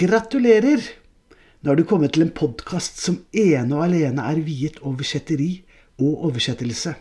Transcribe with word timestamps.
Gratulerer! 0.00 0.80
Nå 1.60 1.68
har 1.68 1.76
du 1.76 1.82
kommet 1.84 2.14
til 2.14 2.22
en 2.24 2.30
podkast 2.32 3.02
som 3.02 3.18
ene 3.36 3.76
og 3.76 3.82
alene 3.84 4.24
er 4.30 4.38
viet 4.46 4.78
oversetteri 4.88 5.50
og 6.00 6.22
oversettelse. 6.30 6.94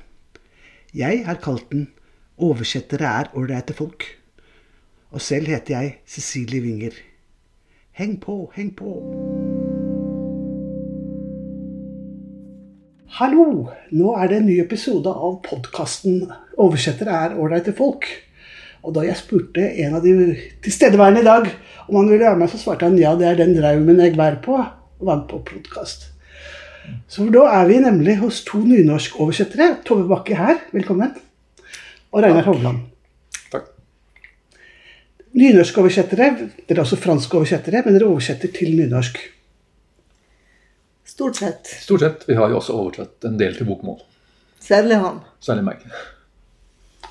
Jeg 0.91 1.21
har 1.23 1.39
kalt 1.39 1.69
den 1.71 1.87
'Oversettere 2.35 3.07
er 3.21 3.31
ålreite 3.39 3.71
folk'. 3.77 4.03
Og 5.11 5.21
selv 5.21 5.47
heter 5.47 5.79
jeg 5.79 5.95
Cecilie 6.05 6.61
Winger. 6.61 6.91
Heng 7.91 8.19
på, 8.19 8.51
heng 8.55 8.75
på! 8.75 8.91
Hallo! 13.07 13.69
Nå 13.91 14.15
er 14.15 14.27
det 14.27 14.37
en 14.37 14.45
ny 14.51 14.59
episode 14.59 15.07
av 15.09 15.39
podkasten 15.47 16.31
'Oversettere 16.57 17.15
er 17.15 17.39
ålreite 17.39 17.71
folk'. 17.71 18.28
Og 18.83 18.93
da 18.95 19.03
jeg 19.03 19.19
spurte 19.19 19.63
en 19.83 19.97
av 19.97 20.05
de 20.05 20.13
tilstedeværende 20.63 21.23
i 21.23 21.27
dag 21.27 21.49
om 21.89 21.97
han 21.99 22.11
ville 22.11 22.25
være 22.25 22.39
med, 22.39 22.51
så 22.51 22.59
svarte 22.61 22.87
han 22.87 22.99
ja, 22.99 23.15
det 23.17 23.27
er 23.27 23.39
den 23.41 23.55
draumen 23.57 23.99
jeg 23.99 24.15
bærer 24.17 24.39
på. 24.43 24.55
Og 24.99 25.07
var 25.07 25.25
på 25.29 25.41
podkast. 25.47 26.09
Så 27.07 27.25
da 27.31 27.45
er 27.53 27.67
vi 27.69 27.79
nemlig 27.83 28.17
hos 28.21 28.43
to 28.47 28.61
nynorskoversettere. 28.63 29.79
Tove 29.87 30.07
Bakke 30.09 30.37
her, 30.37 30.61
velkommen. 30.75 31.11
Og 32.11 32.23
Reinar 32.23 32.47
Hovland. 32.47 32.85
Takk. 33.53 33.69
Nynorskoversettere. 35.37 36.29
Dere 36.65 36.79
er 36.79 36.83
også 36.85 36.99
franskoversettere, 36.99 37.83
men 37.85 37.97
dere 37.97 38.09
oversetter 38.09 38.51
til 38.55 38.73
nynorsk. 38.79 39.21
Stort 41.09 41.41
sett. 41.41 41.73
Stort 41.83 42.05
sett. 42.05 42.29
Vi 42.29 42.37
har 42.37 42.51
jo 42.51 42.61
også 42.61 42.77
oversatt 42.79 43.27
en 43.29 43.37
del 43.39 43.57
til 43.57 43.67
bokmål. 43.69 43.99
Særlig 44.63 44.99
han. 45.01 45.21
Særlig 45.43 45.67
meg. 45.71 45.85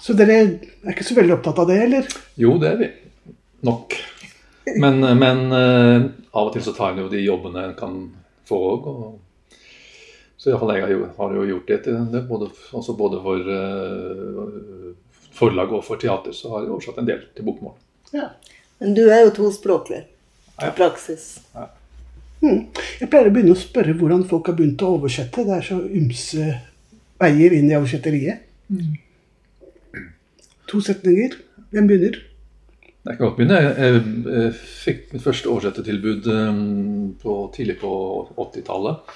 Så 0.00 0.14
dere 0.16 0.36
er 0.38 0.92
ikke 0.92 1.06
så 1.06 1.16
veldig 1.18 1.36
opptatt 1.38 1.58
av 1.62 1.68
det, 1.70 1.78
eller? 1.88 2.08
Jo, 2.38 2.56
det 2.62 2.70
er 2.70 2.76
vi. 2.80 2.88
Nok. 3.66 3.96
Men, 4.78 5.00
men 5.18 5.40
eh, 5.52 6.08
av 6.32 6.50
og 6.50 6.52
til 6.54 6.62
så 6.64 6.74
tar 6.76 6.92
en 6.92 7.02
jo 7.02 7.08
de 7.12 7.22
jobbene 7.24 7.64
en 7.70 7.74
kan 7.78 7.96
få 8.48 8.58
òg. 8.72 8.86
Så 10.38 10.52
iallfall 10.52 10.76
jeg 10.76 10.84
har 10.84 10.92
jo, 10.94 11.06
har 11.16 11.34
jo 11.34 11.46
gjort 11.48 11.70
det. 11.72 11.78
til 11.88 11.96
det 12.12 12.22
både, 12.28 12.50
altså 12.70 12.94
både 12.94 13.18
for 13.24 13.48
uh, 13.50 14.92
forlag 15.34 15.72
og 15.74 15.82
for 15.86 15.98
teater 15.98 16.36
så 16.36 16.52
har 16.52 16.62
jeg 16.62 16.70
oversatt 16.76 17.00
en 17.02 17.08
del 17.08 17.24
til 17.34 17.48
bokmål. 17.48 17.74
Ja. 18.14 18.28
Men 18.78 18.94
du 18.94 19.02
er 19.08 19.24
jo 19.26 19.34
tospråklig 19.34 20.04
Ja. 20.58 20.68
i 20.68 20.70
praksis. 20.74 21.40
Hmm. 22.38 22.68
Jeg 23.00 23.10
pleier 23.10 23.28
å 23.28 23.34
begynne 23.34 23.56
å 23.56 23.58
spørre 23.58 23.96
hvordan 23.98 24.22
folk 24.30 24.46
har 24.46 24.54
begynt 24.58 24.82
å 24.86 24.92
oversette. 24.94 25.42
Det 25.46 25.56
er 25.56 25.66
så 25.66 25.80
ymse 25.82 26.46
veier 27.18 27.58
inn 27.58 27.70
i 27.70 27.76
oversetteriet. 27.78 28.46
To 30.68 30.80
setninger. 30.84 31.38
Hvem 31.72 31.88
begynner? 31.88 32.18
Jeg 33.08 33.16
kan 33.16 33.24
godt 33.24 33.38
begynne. 33.38 33.60
Jeg, 33.62 34.02
jeg 34.26 34.54
fikk 34.58 35.12
mitt 35.14 35.24
første 35.24 35.48
oversettertilbud 35.48 36.26
på, 37.22 37.36
tidlig 37.54 37.78
på 37.80 37.92
80-tallet. 38.36 39.14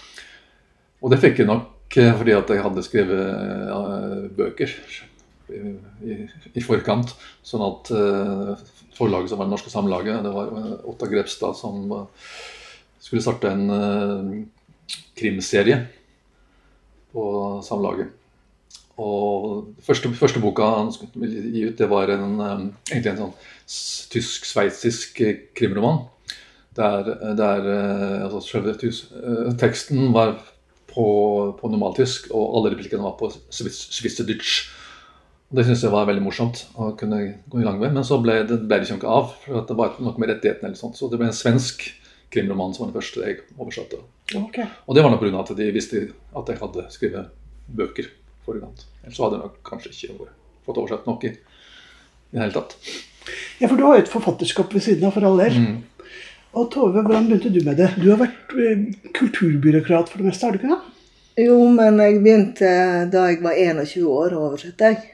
Og 1.03 1.11
det 1.11 1.19
fikk 1.23 1.43
jeg 1.43 1.51
nok 1.51 1.99
eh, 1.99 2.13
fordi 2.19 2.37
at 2.37 2.53
jeg 2.55 2.63
hadde 2.65 2.87
skrevet 2.87 3.25
eh, 3.75 4.23
bøker 4.39 4.73
i, 5.53 5.75
i, 6.07 6.19
i 6.55 6.65
forkant. 6.65 7.13
Sånn 7.45 7.65
at 7.67 7.91
eh, 7.97 8.55
forlaget 8.97 9.33
som 9.33 9.43
var 9.43 9.51
Det 9.51 9.57
Norske 9.57 9.73
Samlaget, 9.73 10.23
det 10.25 10.33
var 10.33 10.55
Otta 10.93 11.11
Grepstad 11.11 11.59
som 11.59 11.85
skulle 13.03 13.25
starte 13.25 13.51
en 13.51 14.47
krimserie 15.19 15.81
på 17.13 17.25
Samlaget. 17.67 18.13
Og 19.01 19.73
første, 19.81 20.11
første 20.17 20.41
boka 20.43 20.67
han 20.77 20.91
skulle 20.93 21.29
gi 21.29 21.65
ut, 21.65 21.79
det 21.79 21.89
var 21.89 22.13
en, 22.13 22.41
eh, 22.41 22.65
egentlig 22.91 23.13
en 23.15 23.21
sånn 23.23 23.37
tysk-sveitsisk 24.13 25.23
eh, 25.25 25.39
krimroman. 25.57 26.05
Der, 26.77 27.09
der 27.37 27.69
eh, 27.69 28.19
altså 28.27 28.41
selve 28.45 28.75
teksten 29.61 30.13
var 30.13 30.37
på, 30.93 31.07
på 31.59 31.73
normaltysk, 31.73 32.31
og 32.37 32.59
alle 32.59 32.75
replikkene 32.75 33.05
var 33.05 33.17
på 33.21 33.33
Schweizerdeutsch. 33.33 34.69
Det 35.53 35.67
syntes 35.67 35.85
jeg 35.85 35.93
var 35.93 36.07
veldig 36.09 36.25
morsomt 36.25 36.63
å 36.81 36.93
kunne 36.97 37.19
gå 37.53 37.61
i 37.61 37.65
gang 37.65 37.81
med. 37.81 37.93
Men 37.97 38.07
så 38.09 38.17
ble 38.21 38.39
det, 38.49 38.63
ble 38.69 38.81
det 38.81 38.89
ikke 38.89 39.03
noe 39.03 39.17
av, 39.19 39.35
for 39.41 39.67
det 39.69 39.77
var 39.77 39.99
noe 40.01 40.21
med 40.21 40.33
rettighetene. 40.33 40.71
eller 40.71 40.81
sånt. 40.81 40.97
Så 40.97 41.09
det 41.13 41.21
ble 41.21 41.29
en 41.29 41.37
svensk 41.37 41.85
krimroman 42.33 42.73
som 42.73 42.87
var 42.87 42.93
den 42.93 43.01
første 43.01 43.25
jeg 43.25 43.43
oversatte. 43.59 44.01
Okay. 44.33 44.65
Og 44.89 44.97
det 44.97 45.05
var 45.05 45.13
nok 45.13 45.21
pga. 45.21 45.45
at 45.45 45.57
de 45.57 45.69
visste 45.77 46.07
at 46.37 46.49
jeg 46.49 46.61
hadde 46.61 46.89
skrevet 46.93 47.33
bøker 47.69 48.09
forrige 48.47 48.69
Ellers 49.03 49.17
så 49.17 49.25
hadde 49.27 49.39
jeg 49.39 49.47
nok 49.47 49.57
kanskje 49.67 49.93
ikke 49.93 50.29
fått 50.67 50.79
oversett 50.79 51.09
noe 51.09 51.27
i, 51.27 51.33
i 51.33 52.37
det 52.37 52.43
hele 52.45 52.55
tatt. 52.55 52.77
Ja, 53.61 53.69
for 53.69 53.77
du 53.79 53.85
har 53.87 53.97
jo 53.99 54.05
et 54.05 54.11
forfatterskap 54.13 54.75
ved 54.75 54.85
siden 54.85 55.07
av, 55.09 55.15
for 55.17 55.27
all 55.27 55.39
del. 55.43 55.59
Mm. 55.63 56.09
Og 56.53 56.69
Tove, 56.75 57.01
hvordan 57.01 57.29
begynte 57.31 57.53
du 57.55 57.63
med 57.65 57.79
det? 57.81 57.89
Du 58.03 58.11
har 58.11 58.21
vært 58.21 58.53
eh, 58.61 58.83
kulturbyråkrat 59.17 60.11
for 60.13 60.21
det 60.21 60.29
meste, 60.29 60.47
har 60.47 60.53
du 60.55 60.61
ikke 60.61 60.75
det? 60.75 60.81
Jo, 61.47 61.57
men 61.73 61.97
jeg 62.03 62.19
begynte 62.21 62.71
da 63.13 63.25
jeg 63.31 63.41
var 63.45 63.57
21 63.57 64.05
år 64.11 64.35
å 64.37 64.43
oversette. 64.51 64.91
jeg. 64.91 65.09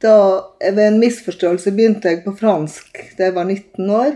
Da, 0.00 0.14
ved 0.64 0.80
en 0.86 0.96
misforståelse 1.02 1.74
begynte 1.76 2.08
jeg 2.08 2.22
på 2.24 2.32
fransk 2.38 3.02
da 3.18 3.26
jeg 3.28 3.36
var 3.36 3.44
19 3.50 3.90
år. 3.92 4.14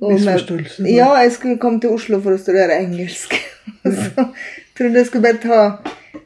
Og 0.00 0.10
med- 0.16 0.18
Misforståelse? 0.24 0.88
Ja, 0.90 1.12
jeg 1.22 1.32
skulle 1.36 1.60
komme 1.62 1.78
til 1.80 1.94
Oslo 1.94 2.18
for 2.24 2.34
å 2.34 2.40
studere 2.42 2.80
engelsk. 2.82 3.36
Så 3.84 4.26
trodde 4.74 4.98
jeg 4.98 5.06
skulle 5.06 5.28
bare 5.28 5.42
ta 5.44 5.60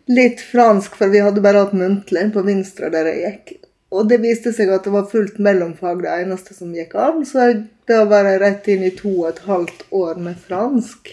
litt 0.06 0.40
fransk, 0.40 0.96
for 0.96 1.12
vi 1.12 1.22
hadde 1.24 1.42
bare 1.44 1.64
hatt 1.64 1.76
muntlig 1.76 2.26
på 2.34 2.42
Vinstra 2.46 2.90
der 2.92 3.10
jeg 3.10 3.22
gikk. 3.24 3.54
Og 3.94 4.08
det 4.10 4.18
viste 4.24 4.50
seg 4.54 4.72
at 4.74 4.86
det 4.86 4.92
var 4.94 5.06
fullt 5.10 5.38
mellomfag, 5.42 6.02
det 6.02 6.12
eneste 6.24 6.56
som 6.56 6.72
gikk 6.74 6.96
an. 6.98 7.22
Så 7.28 7.46
da 7.88 8.02
var 8.10 8.26
jeg 8.26 8.40
rett 8.42 8.68
inn 8.72 8.84
i 8.88 8.94
to 8.96 9.12
og 9.20 9.28
et 9.30 9.42
halvt 9.46 9.84
år 9.94 10.20
med 10.24 10.40
fransk. 10.48 11.12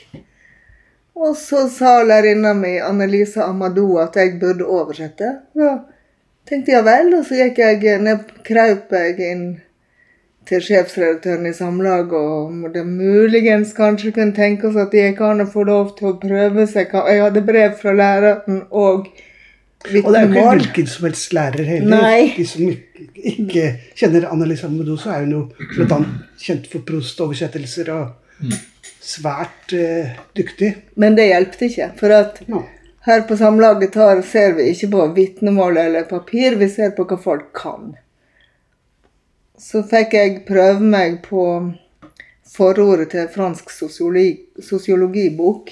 Og 1.21 1.35
så 1.37 1.67
sa 1.69 1.99
lærerinna 2.01 2.55
mi, 2.57 2.77
Annelise 2.81 3.43
Amadou, 3.45 3.99
at 4.01 4.17
jeg 4.17 4.39
burde 4.41 4.65
oversette. 4.65 5.33
Da 5.53 5.75
tenkte 6.49 6.73
jeg 6.73 6.87
vel, 6.87 7.13
og 7.19 7.27
så 7.27 7.43
gikk 7.43 7.61
jeg 7.61 7.99
ned, 8.01 8.31
kraup 8.47 8.95
jeg 8.97 9.19
inn 9.27 9.45
til 10.51 10.63
sjefsredaktøren 10.65 11.47
i 11.47 11.55
Samlaget, 11.55 12.13
og 12.13 12.69
det 12.73 12.83
muligens 12.87 13.73
kanskje 13.77 14.13
kunne 14.15 14.35
tenke 14.35 14.67
oss 14.69 14.79
at 14.79 14.91
de 14.93 15.05
ikke 15.09 15.29
har 15.29 15.43
å 15.43 15.49
få 15.49 15.65
lov 15.67 15.93
til 15.97 16.11
å 16.11 16.17
prøve 16.21 16.67
seg. 16.69 16.91
Jeg 16.91 17.23
hadde 17.23 17.45
brev 17.47 17.77
fra 17.79 17.95
læreren 17.95 18.65
og 18.69 19.11
Og 19.81 20.11
det 20.13 20.19
er 20.19 20.27
jo 20.27 20.33
ikke 20.35 20.49
hvilken 20.59 20.89
som 20.91 21.05
helst 21.07 21.31
lærer 21.33 21.65
heller. 21.65 22.03
Nei. 22.03 22.33
De 22.35 22.43
som 22.45 22.67
ikke, 23.33 23.63
kjenner 23.97 24.27
Annelise 24.29 24.67
Amadou, 24.67 24.93
så 25.01 25.15
er 25.15 25.23
hun 25.23 25.31
jo 25.33 25.39
blant 25.71 25.95
annet 25.95 26.43
kjent 26.43 26.67
for 26.69 26.85
prostoversettelser 26.85 27.89
og 27.95 28.51
svært 29.01 29.73
uh, 29.73 30.13
dyktig. 30.37 30.69
Men 31.01 31.17
det 31.17 31.31
hjelpte 31.31 31.71
ikke. 31.71 31.89
For 31.97 32.13
at 32.13 32.43
her 33.07 33.25
på 33.25 33.39
Samlaget 33.39 33.95
tar, 33.97 34.21
ser 34.21 34.53
vi 34.59 34.69
ikke 34.69 34.91
på 34.93 35.07
vitnemål 35.17 35.81
eller 35.87 36.05
papir, 36.09 36.59
vi 36.61 36.69
ser 36.69 36.93
på 36.97 37.07
hva 37.09 37.17
folk 37.17 37.49
kan. 37.57 37.95
Så 39.61 39.83
fikk 39.85 40.15
jeg 40.17 40.39
prøve 40.47 40.81
meg 40.81 41.19
på 41.27 41.43
forordet 42.51 43.11
til 43.11 43.23
en 43.23 43.31
fransk 43.31 43.69
sosiologi, 43.69 44.39
sosiologibok 44.57 45.69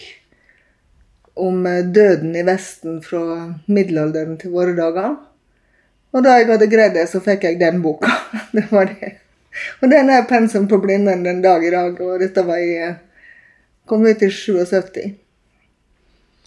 om 1.39 1.65
eh, 1.67 1.81
døden 1.85 2.35
i 2.37 2.43
Vesten 2.45 2.99
fra 3.01 3.23
middelalderen 3.67 4.37
til 4.37 4.53
våre 4.53 4.75
dager. 4.77 5.15
Og 6.13 6.25
da 6.25 6.35
jeg 6.37 6.49
hadde 6.51 6.69
greid 6.69 6.93
det, 6.97 7.07
så 7.09 7.21
fikk 7.23 7.47
jeg 7.47 7.59
den 7.61 7.81
boka. 7.81 8.11
Det 8.55 8.67
var 8.71 8.91
det. 8.91 9.15
Og 9.81 9.89
den 9.89 10.09
er 10.13 10.27
pensum 10.29 10.67
på 10.69 10.77
Blindern 10.81 11.25
den 11.25 11.41
dag 11.41 11.63
i 11.65 11.71
dag, 11.73 11.97
og 12.01 12.19
dette 12.21 12.45
var 12.45 12.61
i 12.61 12.75
eh, 12.77 12.97
Kom 13.89 14.05
ut 14.05 14.21
i 14.21 14.29
77. 14.29 14.99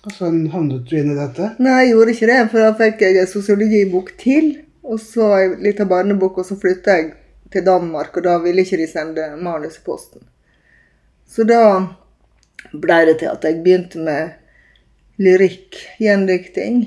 Og 0.06 0.12
sånn 0.14 0.44
havnet 0.53 0.84
du 0.86 0.94
inn 0.94 1.10
i 1.10 1.16
dette. 1.19 1.48
Nei, 1.62 1.80
jeg 1.80 1.97
gjorde 1.97 2.14
ikke 2.14 2.28
det, 2.30 2.36
for 2.53 2.62
da 2.62 2.70
fikk 2.78 3.03
jeg 3.03 3.19
en 3.19 3.30
sosiologibok 3.30 4.12
til. 4.21 4.53
Og 4.86 5.00
så 5.03 5.33
ei 5.41 5.48
lita 5.62 5.86
barnebok, 5.91 6.38
og 6.38 6.47
så 6.47 6.54
flytta 6.59 6.95
jeg 7.00 7.10
til 7.53 7.65
Danmark, 7.66 8.16
og 8.16 8.25
da 8.27 8.39
ville 8.43 8.65
ikke 8.65 8.81
de 8.81 8.89
sende 8.91 9.28
manus 9.41 9.78
i 9.78 9.84
posten. 9.84 10.25
Så 11.28 11.45
da 11.49 11.63
ble 12.72 12.99
det 13.09 13.19
til 13.21 13.31
at 13.33 13.45
jeg 13.45 13.63
begynte 13.65 14.03
med 14.03 15.22
lyrikk, 15.22 15.78
gjendikting. 16.01 16.84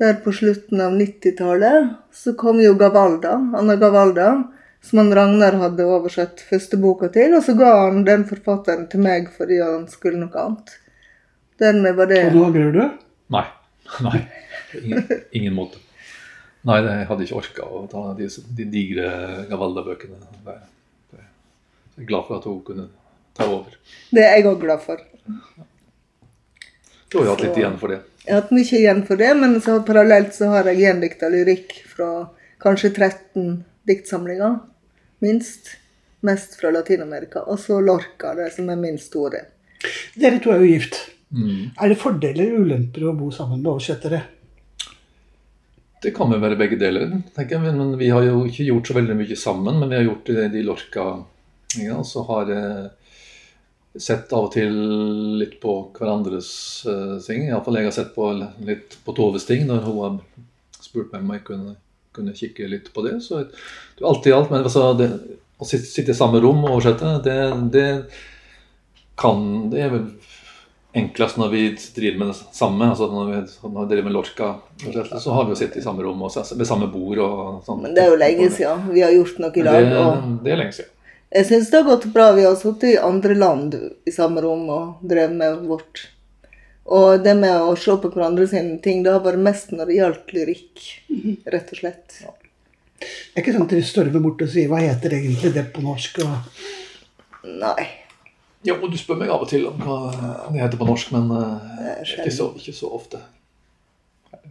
Der 0.00 0.16
på 0.24 0.32
slutten 0.32 0.80
av 0.80 0.94
90-tallet 0.96 1.90
så 2.16 2.32
kom 2.38 2.60
jo 2.62 2.72
Gavalda, 2.80 3.36
Anna 3.56 3.76
Gavalda, 3.80 4.30
som 4.80 5.02
han 5.02 5.12
Ragnar 5.14 5.58
hadde 5.60 5.84
oversett 5.84 6.40
første 6.48 6.78
boka 6.80 7.10
til, 7.12 7.34
og 7.36 7.44
så 7.44 7.52
ga 7.58 7.74
han 7.82 8.04
den 8.06 8.24
forfatteren 8.28 8.86
til 8.88 9.04
meg 9.04 9.28
fordi 9.36 9.60
han 9.60 9.84
skulle 9.92 10.22
noe 10.22 10.44
annet. 10.44 10.72
Dermed 11.60 11.98
var 11.98 12.08
det 12.08 12.22
Og 12.30 12.38
nå 12.38 12.46
angrer 12.48 12.72
du? 12.72 12.82
Nei. 13.36 13.44
Nei. 14.06 14.18
Ingen, 14.80 15.06
ingen 15.36 15.54
måte. 15.58 15.82
Nei, 16.68 16.76
jeg 16.84 17.06
hadde 17.08 17.24
ikke 17.24 17.38
orka 17.40 17.66
å 17.66 17.84
ta 17.88 18.02
de, 18.18 18.26
de 18.56 18.66
digre 18.68 19.10
Gavalda-bøkene. 19.48 20.18
Jeg 20.50 22.04
er 22.04 22.08
glad 22.08 22.26
for 22.28 22.36
at 22.36 22.48
hun 22.48 22.60
kunne 22.66 22.86
ta 23.36 23.46
over. 23.48 23.76
Det 24.12 24.24
er 24.26 24.38
jeg 24.38 24.48
òg 24.50 24.60
glad 24.60 24.82
for. 24.84 25.00
Du 27.10 27.18
har 27.18 27.26
jo 27.26 27.34
hatt 27.34 27.44
litt 27.46 27.60
igjen 27.62 27.78
for 27.80 27.92
det. 27.92 28.02
Jeg 28.26 28.34
har 28.34 28.42
hatt 28.42 28.52
mye 28.54 28.80
igjen 28.80 29.00
for 29.08 29.20
det, 29.20 29.30
men 29.40 29.56
så 29.64 29.78
parallelt 29.86 30.36
så 30.36 30.50
har 30.52 30.68
jeg 30.70 30.82
gjendikta 30.84 31.30
lyrikk 31.32 31.72
fra 31.88 32.10
kanskje 32.62 32.92
13 32.92 33.62
diktsamlinger, 33.88 34.60
minst. 35.24 35.76
Mest 36.20 36.58
fra 36.60 36.68
Latin-Amerika. 36.68 37.46
Og 37.48 37.56
så 37.62 37.78
Lorca, 37.80 38.34
det 38.36 38.50
som 38.52 38.68
er 38.68 38.76
min 38.76 38.98
store. 39.00 39.46
Dere 40.20 40.36
to 40.44 40.52
er 40.52 40.60
jo 40.60 40.68
gift. 40.68 40.98
Mm. 41.32 41.70
Er 41.80 41.88
det 41.88 41.96
fordeler 41.96 42.52
og 42.52 42.66
ulemper 42.66 43.06
å 43.08 43.14
bo 43.16 43.30
sammen 43.32 43.62
med 43.62 43.70
oversettere? 43.72 44.20
Det 44.20 44.39
kan 46.16 46.32
jo 46.32 46.38
være 46.40 46.56
begge 46.56 46.78
deler. 46.80 47.10
tenker 47.36 47.58
jeg. 47.58 47.74
Men 47.74 47.98
Vi 47.98 48.08
har 48.08 48.24
jo 48.24 48.44
ikke 48.48 48.68
gjort 48.70 48.88
så 48.88 48.96
veldig 48.96 49.16
mye 49.18 49.36
sammen, 49.36 49.80
men 49.80 49.90
vi 49.90 49.98
har 49.98 50.06
gjort 50.08 50.30
de, 50.30 50.48
de 50.54 50.62
Lorca-tingene. 50.64 52.04
Så 52.08 52.24
har 52.28 52.48
jeg 52.48 52.88
sett 54.00 54.32
av 54.32 54.46
og 54.46 54.54
til 54.54 54.76
litt 55.40 55.58
på 55.62 55.74
hverandres 55.96 56.50
uh, 56.86 57.18
ting. 57.24 57.48
Iallfall 57.48 57.80
jeg 57.80 57.90
har 57.90 57.96
sett 57.96 58.14
på 58.14 58.30
litt 58.64 58.96
på 59.04 59.14
Toves 59.16 59.46
ting 59.48 59.66
når 59.68 59.84
hun 59.86 60.00
har 60.04 60.18
spurt 60.80 61.12
meg 61.12 61.24
om 61.24 61.32
jeg 61.34 61.44
kunne, 61.48 61.76
kunne 62.16 62.36
kikke 62.38 62.70
litt 62.70 62.92
på 62.94 63.04
det. 63.06 63.16
Så 63.26 63.44
det 63.50 64.04
er 64.04 64.10
alt 64.12 64.28
i 64.30 64.34
alt, 64.34 64.52
men 64.52 64.62
altså, 64.62 64.92
det, 64.98 65.10
å 65.60 65.68
sitte, 65.68 65.90
sitte 65.90 66.14
i 66.14 66.20
samme 66.20 66.40
rom 66.42 66.62
og 66.64 66.76
oversette, 66.78 67.18
det, 67.26 67.38
det 67.74 67.88
kan 69.20 69.68
Det 69.68 69.82
er 69.84 69.90
vel 69.92 70.06
enklest 70.92 71.38
når 71.38 71.48
vi 71.48 71.62
driver 71.94 72.18
med 72.18 72.30
det 72.32 72.36
samme. 72.56 72.90
altså 72.90 73.06
Når 73.10 73.26
vi, 73.30 73.40
når 73.62 73.80
vi 73.80 73.88
driver 73.94 74.06
med 74.08 74.12
Lorca, 74.12 74.54
så 75.20 75.32
har 75.32 75.44
vi 75.44 75.54
jo 75.54 75.58
sittet 75.58 75.80
i 75.82 75.84
samme 75.84 76.02
rom 76.02 76.22
og 76.22 76.32
ved 76.34 76.66
samme 76.66 76.88
bord. 76.92 77.18
og 77.18 77.66
sånn. 77.66 77.82
Men 77.84 77.94
det 77.94 78.04
er 78.04 78.14
jo 78.14 78.22
lenge 78.22 78.48
siden. 78.54 78.88
Vi 78.94 79.04
har 79.04 79.14
gjort 79.14 79.42
noe 79.42 79.52
i 79.54 79.66
lag. 79.66 79.90
Det, 79.90 80.06
det 80.44 80.54
er 80.54 80.62
lenge 80.64 80.78
siden. 80.78 80.94
jeg 81.30 81.50
syns 81.50 81.70
det 81.70 81.82
har 81.82 81.90
gått 81.90 82.08
bra. 82.14 82.30
Vi 82.38 82.46
har 82.48 82.56
sittet 82.58 82.88
i 82.94 83.02
andre 83.10 83.36
land 83.38 83.76
i 83.78 84.14
samme 84.14 84.42
rom 84.44 84.66
og 84.70 85.04
drevet 85.12 85.36
med 85.36 85.62
vårt. 85.70 86.08
Og 86.90 87.22
det 87.22 87.36
med 87.38 87.54
å 87.54 87.76
se 87.78 87.94
på 88.02 88.10
hverandre 88.10 88.48
sine 88.50 88.80
ting, 88.82 89.04
det 89.04 89.12
har 89.14 89.22
vært 89.22 89.42
mest 89.44 89.70
når 89.70 89.90
det 89.90 89.98
gjaldt 90.00 90.32
lyrikk. 90.34 90.86
Rett 91.54 91.70
og 91.70 91.82
slett. 91.84 92.20
Det 93.00 93.38
er 93.38 93.44
ikke 93.44 93.54
sånn 93.54 93.68
at 93.68 93.72
dere 93.72 93.86
stormer 93.86 94.22
bort 94.24 94.42
og 94.44 94.50
sier 94.50 94.68
'hva 94.68 94.82
heter 94.82 95.14
egentlig 95.16 95.54
det 95.54 95.70
på 95.72 95.84
norsk'? 95.84 96.18
Og... 96.24 97.46
Nei. 97.62 98.09
Ja, 98.66 98.74
og 98.76 98.90
du 98.92 98.98
spør 99.00 99.16
meg 99.22 99.30
av 99.32 99.40
og 99.44 99.48
til 99.48 99.62
om 99.70 99.78
hva 99.80 99.98
det 100.52 100.60
heter 100.60 100.78
på 100.80 100.88
norsk, 100.88 101.12
men 101.16 101.30
uh, 101.32 101.60
er 101.80 102.02
ikke, 102.04 102.32
så, 102.34 102.50
ikke 102.60 102.74
så 102.76 102.86
ofte. 102.92 103.18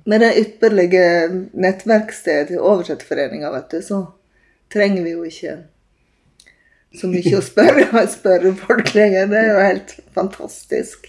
Med 0.09 0.23
det 0.23 0.31
ypperlige 0.41 1.06
nettverkstedet 1.53 2.47
til 2.50 2.63
Oversetterforeninga, 2.63 3.51
vet 3.53 3.75
du, 3.75 3.79
så 3.85 3.97
trenger 4.73 5.01
vi 5.06 5.11
jo 5.13 5.21
ikke 5.27 5.53
så 6.97 7.06
mye 7.11 7.38
å 7.38 7.44
spørre, 7.45 8.03
spørre 8.17 8.50
folk 8.57 8.88
lenger. 8.95 9.29
Det 9.29 9.38
er 9.38 9.47
jo 9.51 9.59
helt 9.61 9.91
fantastisk. 10.15 11.00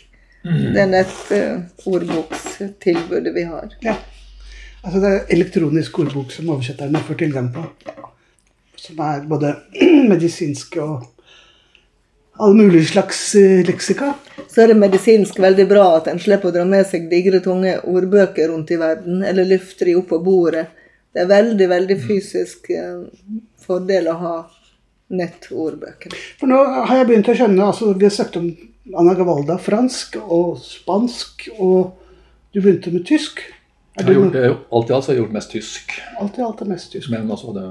Det 0.43 0.87
nettordbokstilbudet 0.88 3.35
vi 3.37 3.43
har. 3.49 3.69
Ja. 3.85 3.94
Altså 4.81 5.00
det 5.02 5.08
er 5.12 5.26
elektronisk 5.37 5.99
ordbok 6.00 6.31
som 6.32 6.49
oversetterne 6.55 7.02
får 7.05 7.17
tilgang 7.20 7.49
på. 7.52 7.61
Som 8.81 8.97
er 9.05 9.29
både 9.29 9.49
medisinske 10.12 10.81
og 10.81 11.05
alle 12.40 12.56
mulige 12.56 12.90
slags 12.90 13.34
eh, 13.34 13.60
leksika. 13.66 14.14
Så 14.48 14.62
er 14.62 14.72
det 14.72 14.81
medisinsk 14.81 15.38
veldig 15.38 15.66
bra 15.70 15.84
at 15.98 16.08
en 16.10 16.20
slipper 16.20 16.50
å 16.50 16.54
dra 16.54 16.64
med 16.69 16.87
seg 16.88 17.10
digre, 17.10 17.42
tunge 17.44 17.76
ordbøker 17.87 18.50
rundt 18.50 18.72
i 18.72 18.78
verden, 18.81 19.22
eller 19.26 19.46
de 19.46 19.96
opp 19.98 20.08
på 20.10 20.20
bordet. 20.25 20.66
Det 21.12 21.25
er 21.25 21.31
veldig, 21.31 21.69
veldig 21.70 21.98
fysisk 22.00 22.70
eh, 22.75 23.04
fordel 23.60 24.10
å 24.10 24.16
ha 24.25 24.34
nettordbøker. 25.10 26.14
For 26.40 26.50
nå 26.50 26.58
har 26.88 27.00
jeg 27.00 27.08
begynt 27.08 27.31
å 27.32 27.34
skjønne 27.34 27.64
altså 27.66 27.94
Vi 27.98 28.06
har 28.06 28.12
snakket 28.14 28.38
om 28.38 28.50
Anna 29.00 29.14
Gavalda 29.19 29.56
fransk 29.60 30.20
og 30.22 30.60
spansk, 30.62 31.48
og 31.58 31.96
du 32.54 32.60
begynte 32.60 32.94
med 32.94 33.06
tysk. 33.06 33.42
Jeg 33.98 34.06
har 34.06 34.16
gjort, 34.16 34.38
jeg, 34.38 34.54
alt 34.72 34.90
i 34.90 34.94
alt 34.94 35.04
så 35.04 35.10
har 35.10 35.19
jeg 35.19 35.25
gjort 35.25 35.34
mest 35.34 35.52
tysk. 35.52 35.96
Alt 36.22 36.38
i 36.38 36.44
alt 36.46 36.62
er 36.62 36.70
mest 36.70 36.94
tysk. 36.94 37.10
Men 37.12 37.31
også 37.31 37.54
det, 37.58 37.66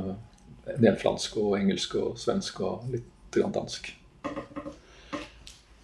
en 0.75 0.83
del 0.83 0.99
fransk 0.99 1.39
og 1.41 1.55
engelsk 1.59 1.95
og 1.99 2.19
svensk 2.19 2.59
og 2.67 2.91
litt 2.91 3.07
grann 3.33 3.55
dansk. 3.55 3.93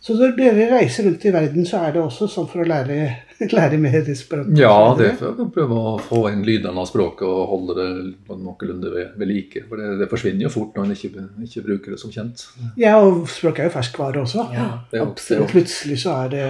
Så 0.05 0.13
når 0.19 0.35
dere 0.37 0.65
reiser 0.69 1.07
rundt 1.07 1.23
i 1.25 1.31
verden, 1.33 1.63
så 1.65 1.79
er 1.81 1.95
det 1.95 2.01
også 2.03 2.27
sånn 2.29 2.45
for 2.49 2.61
å 2.61 2.67
lære, 2.69 2.97
lære 3.57 3.79
mer 3.81 3.95
språk? 4.13 4.51
Ja, 4.59 4.75
det 4.99 5.07
er 5.07 5.15
for 5.17 5.41
å 5.41 5.47
prøve 5.53 5.79
å 5.81 5.93
få 5.97 6.19
inn 6.29 6.43
lydene 6.45 6.77
av 6.83 6.85
språket 6.91 7.25
og 7.25 7.49
holde 7.49 7.77
det 7.79 7.87
noenlunde 8.29 8.91
ved, 8.93 9.15
ved 9.17 9.31
like. 9.31 9.63
For 9.65 9.81
det, 9.81 9.95
det, 10.03 10.09
forsvinner 10.11 10.45
jo 10.45 10.53
fort 10.53 10.77
når 10.77 10.85
en 10.85 10.93
ikke, 10.93 11.25
ikke, 11.47 11.65
bruker 11.65 11.95
det 11.95 11.99
som 12.03 12.13
kjent. 12.13 12.45
Ja, 12.77 12.99
og 13.01 13.25
språk 13.33 13.63
er 13.63 13.71
jo 13.71 13.75
ferskvare 13.79 14.21
også. 14.21 14.45
Ja, 14.53 14.69
det 14.91 15.01
er 15.01 15.07
jo, 15.07 15.41
Og 15.41 15.49
plutselig 15.55 15.99
så 16.05 16.19
er 16.19 16.31
det 16.35 16.45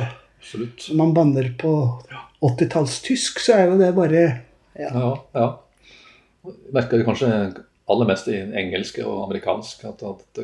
Absolutt. 0.46 0.90
Når 0.92 0.98
man 1.00 1.14
banner 1.16 1.48
på 1.58 1.72
80-tallstysk, 2.46 3.40
så 3.42 3.56
er 3.56 3.72
jo 3.72 3.80
det 3.80 3.96
bare 3.98 4.26
Ja, 4.76 4.92
ja. 4.92 5.14
ja. 5.34 5.48
merker 6.76 7.00
det 7.00 7.08
kanskje 7.08 7.32
aller 7.90 8.10
mest 8.10 8.28
i 8.30 8.36
engelsk 8.44 9.00
og 9.06 9.24
amerikansk. 9.24 9.88
At, 9.90 10.04
at, 10.06 10.44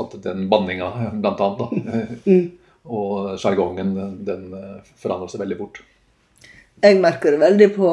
at 0.00 0.18
den 0.24 0.46
banninga, 0.52 0.90
blant 1.22 1.40
annet, 1.40 1.62
da, 1.62 2.02
mm. 2.26 2.76
og 2.98 3.32
sjargongen, 3.40 3.96
den 4.26 4.46
forandrer 5.00 5.32
seg 5.32 5.44
veldig 5.44 5.58
fort. 5.60 5.82
Jeg 6.82 6.98
merker 7.02 7.34
det 7.34 7.42
veldig 7.42 7.68
på, 7.76 7.90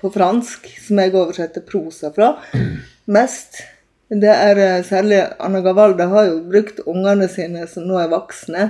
på 0.00 0.12
fransk, 0.12 0.66
som 0.86 1.00
jeg 1.00 1.14
oversetter 1.14 1.64
prosa 1.64 2.12
fra, 2.14 2.34
mest. 3.16 3.62
Det 4.12 4.28
er 4.28 4.82
særlig 4.84 5.22
Anna 5.40 5.62
Gavalda 5.64 6.10
har 6.10 6.26
jo 6.28 6.42
brukt 6.44 6.82
ungene 6.84 7.30
sine 7.32 7.64
som 7.70 7.86
nå 7.88 7.96
er 7.96 8.10
voksne. 8.12 8.66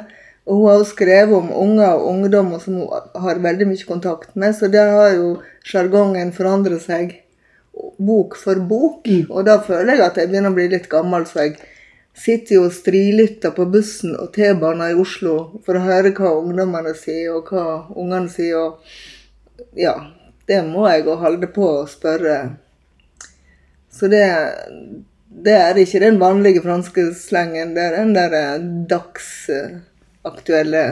Og 0.47 0.59
hun 0.59 0.69
har 0.69 0.79
jo 0.81 0.87
skrevet 0.87 1.35
om 1.37 1.51
unger 1.55 1.97
og 1.97 2.07
ungdommer 2.11 2.63
som 2.63 2.79
hun 2.81 3.11
har 3.25 3.43
veldig 3.43 3.67
mye 3.71 3.87
kontakt 3.87 4.37
med, 4.39 4.55
så 4.55 4.71
der 4.71 4.91
har 4.91 5.13
jo 5.15 5.29
sjargongen 5.67 6.33
forandret 6.35 6.83
seg 6.83 7.17
bok 8.03 8.35
for 8.39 8.59
bok. 8.59 9.07
Og 9.31 9.47
da 9.47 9.61
føler 9.63 9.97
jeg 9.97 10.07
at 10.07 10.19
jeg 10.19 10.31
begynner 10.33 10.51
å 10.51 10.59
bli 10.59 10.67
litt 10.73 10.89
gammel, 10.91 11.27
så 11.27 11.47
jeg 11.47 11.57
sitter 12.13 12.59
jo 12.59 12.67
og 12.69 12.75
strilytter 12.77 13.55
på 13.57 13.67
bussen 13.73 14.17
og 14.19 14.33
T-banen 14.35 14.91
i 14.91 14.99
Oslo 14.99 15.37
for 15.65 15.79
å 15.79 15.85
høre 15.87 16.13
hva 16.17 16.35
ungdommene 16.41 16.95
sier, 16.99 17.33
og 17.37 17.49
hva 17.53 17.87
ungene 17.97 18.29
sier. 18.33 18.59
Og 18.61 19.79
ja, 19.79 19.95
det 20.49 20.61
må 20.69 20.87
jeg 20.91 21.07
jo 21.07 21.17
holde 21.21 21.49
på 21.53 21.65
å 21.81 21.87
spørre. 21.91 22.37
Så 23.93 24.09
det, 24.13 24.25
det 25.45 25.57
er 25.57 25.81
ikke 25.81 26.01
den 26.03 26.21
vanlige 26.21 26.63
franske 26.65 27.03
slengen, 27.17 27.75
det 27.77 27.83
er 27.89 27.93
den 28.01 28.15
der 28.17 28.31
dagsaktuelle 28.89 30.85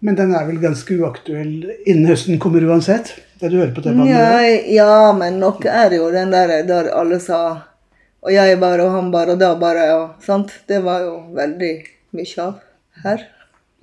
Men 0.00 0.14
den 0.14 0.34
er 0.34 0.46
vel 0.46 0.60
ganske 0.62 0.94
uaktuell 0.94 1.72
innen 1.84 2.06
høsten 2.06 2.38
kommer 2.42 2.62
uansett? 2.62 3.16
Det 3.40 3.50
du 3.50 3.58
hører 3.58 3.74
på 3.74 3.82
T-banen? 3.82 4.06
Ja, 4.10 4.42
ja, 4.70 5.12
men 5.14 5.40
nok 5.42 5.66
er 5.66 5.90
jo 5.98 6.10
den 6.14 6.30
der 6.34 6.62
der 6.66 6.90
alle 6.94 7.18
sa 7.22 7.40
Og 8.26 8.34
jeg 8.34 8.58
bare, 8.60 8.82
og 8.84 8.94
han 8.96 9.10
bare, 9.14 9.36
og 9.36 9.40
da 9.40 9.52
bare, 9.58 9.84
og 9.94 10.24
sant. 10.24 10.52
Det 10.68 10.80
var 10.84 11.04
jo 11.06 11.14
veldig 11.36 11.72
mye 12.18 12.44
av 12.44 12.58
her. 13.04 13.26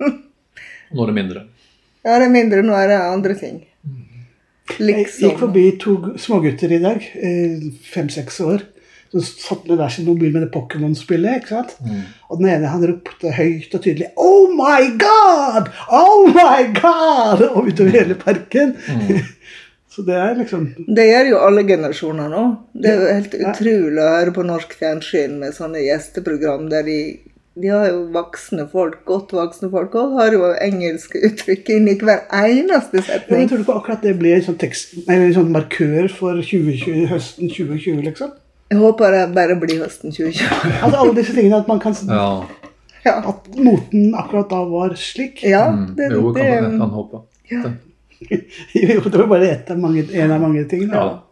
Nå 0.92 1.02
er 1.02 1.10
det 1.10 1.16
mindre. 1.16 1.46
Ja, 2.04 2.18
det 2.20 2.28
er 2.28 2.34
mindre. 2.34 2.62
Nå 2.62 2.76
er 2.78 2.92
det 2.92 3.00
andre 3.00 3.36
ting. 3.38 3.60
Jeg 4.76 5.06
gikk 5.06 5.38
forbi 5.40 5.68
to 5.80 5.94
smågutter 6.20 6.72
i 6.74 6.82
dag, 6.82 7.04
fem-seks 7.92 8.40
år. 8.44 8.64
som 9.06 9.22
satt 9.22 9.68
med 9.68 9.78
hver 9.78 9.92
sin 9.94 10.04
mobil 10.04 10.32
med 10.34 10.42
det 10.42 10.50
Pokémon-spillet. 10.52 11.38
ikke 11.38 11.52
sant? 11.54 11.76
Mm. 11.80 12.00
Og 12.28 12.40
den 12.40 12.48
ene 12.50 12.72
han 12.72 12.82
ropte 12.90 13.30
høyt 13.32 13.74
og 13.74 13.82
tydelig 13.84 14.08
'Oh 14.18 14.50
my 14.50 14.88
God! 14.98 15.70
Oh 15.88 16.26
my 16.26 16.66
God!' 16.74 17.44
og 17.54 17.70
utover 17.70 17.90
hele 17.94 18.16
parken. 18.18 18.74
Mm. 18.74 19.22
Så 19.96 20.02
det 20.04 20.16
er 20.20 20.34
liksom 20.36 20.66
Det 20.96 21.06
gjør 21.08 21.30
jo 21.30 21.36
alle 21.40 21.62
generasjoner 21.64 22.28
nå. 22.28 22.42
Det 22.76 22.90
er 22.90 22.98
jo 23.00 23.14
helt 23.16 23.36
utrolig 23.40 24.02
å 24.04 24.10
høre 24.12 24.34
på 24.36 24.44
norsk 24.44 24.74
fjernsyn 24.76 25.38
med 25.40 25.56
sånne 25.56 25.80
gjesteprogram 25.86 26.68
der 26.72 26.84
de 26.84 26.98
de 27.56 27.70
har 27.72 27.86
jo 27.88 28.02
voksne 28.12 28.66
folk, 28.68 28.98
godt 29.08 29.30
voksne 29.32 29.70
folk, 29.72 29.94
og 29.96 30.18
har 30.18 30.34
jo 30.34 30.50
engelske 30.60 31.22
uttrykk 31.24 31.70
inni 31.72 31.94
hver 32.02 32.26
eneste 32.28 33.00
ja, 33.00 33.16
men. 33.30 33.46
Tror 33.48 33.62
du 33.62 33.64
ikke 33.64 33.76
akkurat 33.78 34.02
det 34.04 34.12
blir 34.18 34.34
en 34.36 34.44
sånn, 34.44 34.58
tekst, 34.60 34.92
nei, 35.06 35.16
en 35.24 35.32
sånn 35.32 35.48
markør 35.54 36.10
for 36.12 36.36
2020, 36.36 37.06
høsten 37.14 37.48
2020, 37.48 38.02
liksom? 38.10 38.34
Jeg 38.68 38.82
håper 38.82 39.16
det 39.16 39.24
bare 39.38 39.56
blir 39.62 39.80
høsten 39.86 40.12
2020. 40.12 40.76
Altså 40.82 41.00
alle 41.00 41.16
disse 41.16 41.32
tingene 41.38 41.62
at 41.62 41.72
man 41.72 41.80
kan 41.80 41.96
Ja. 42.10 42.28
Ja, 43.06 43.16
At 43.32 43.48
moten 43.56 44.12
akkurat 44.18 44.50
da 44.52 44.60
var 44.68 44.92
slik. 45.00 45.40
ja 45.46 45.70
Mm. 45.70 45.94
det, 45.96 46.12
jo, 46.12 46.32
kan, 46.36 46.62
man 46.76 46.78
kan 46.84 46.90
håpe. 46.90 47.22
ja. 47.50 47.62
Jo, 48.72 49.00
det 49.00 49.18
var 49.18 49.26
bare 49.26 49.50
ett 49.50 49.70
av 49.70 49.78
mange, 49.78 50.04
en 50.12 50.32
av 50.32 50.40
mange 50.40 50.64
ting. 50.64 50.88
Da. 50.88 50.96
Ja. 50.96 51.22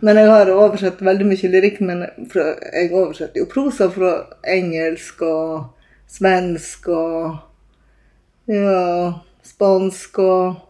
Men 0.00 0.18
jeg 0.20 0.28
har 0.28 0.50
oversett 0.52 1.02
veldig 1.02 1.26
mye 1.28 1.50
lyrikk. 1.52 1.80
Men 1.80 2.04
fra, 2.32 2.50
jeg 2.72 2.90
oversetter 2.92 3.42
jo 3.42 3.48
prosa 3.50 3.88
fra 3.92 4.12
engelsk 4.56 5.22
og 5.26 5.86
svensk 6.10 6.90
og 6.92 8.50
ja, 8.50 9.14
spansk 9.44 10.20
og 10.22 10.62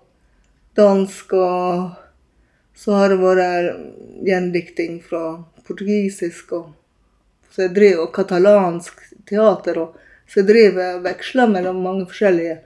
dansk 0.79 1.37
og 1.41 2.01
Så 2.75 2.91
har 2.91 3.13
det 3.13 3.21
vært 3.23 3.77
gjendikting 4.27 4.97
fra 4.99 5.21
portugisisk 5.63 6.49
og 6.57 6.73
så 7.55 7.69
jeg 7.69 7.75
driver, 7.77 8.01
og 8.03 8.15
katalansk 8.17 9.03
teater. 9.31 9.79
Og, 9.79 9.99
så 10.27 10.41
jeg 10.41 10.49
driver 10.49 10.97
og 10.97 11.05
veksler 11.05 11.53
mellom 11.53 11.83
mange 11.85 12.07
forskjellige 12.11 12.57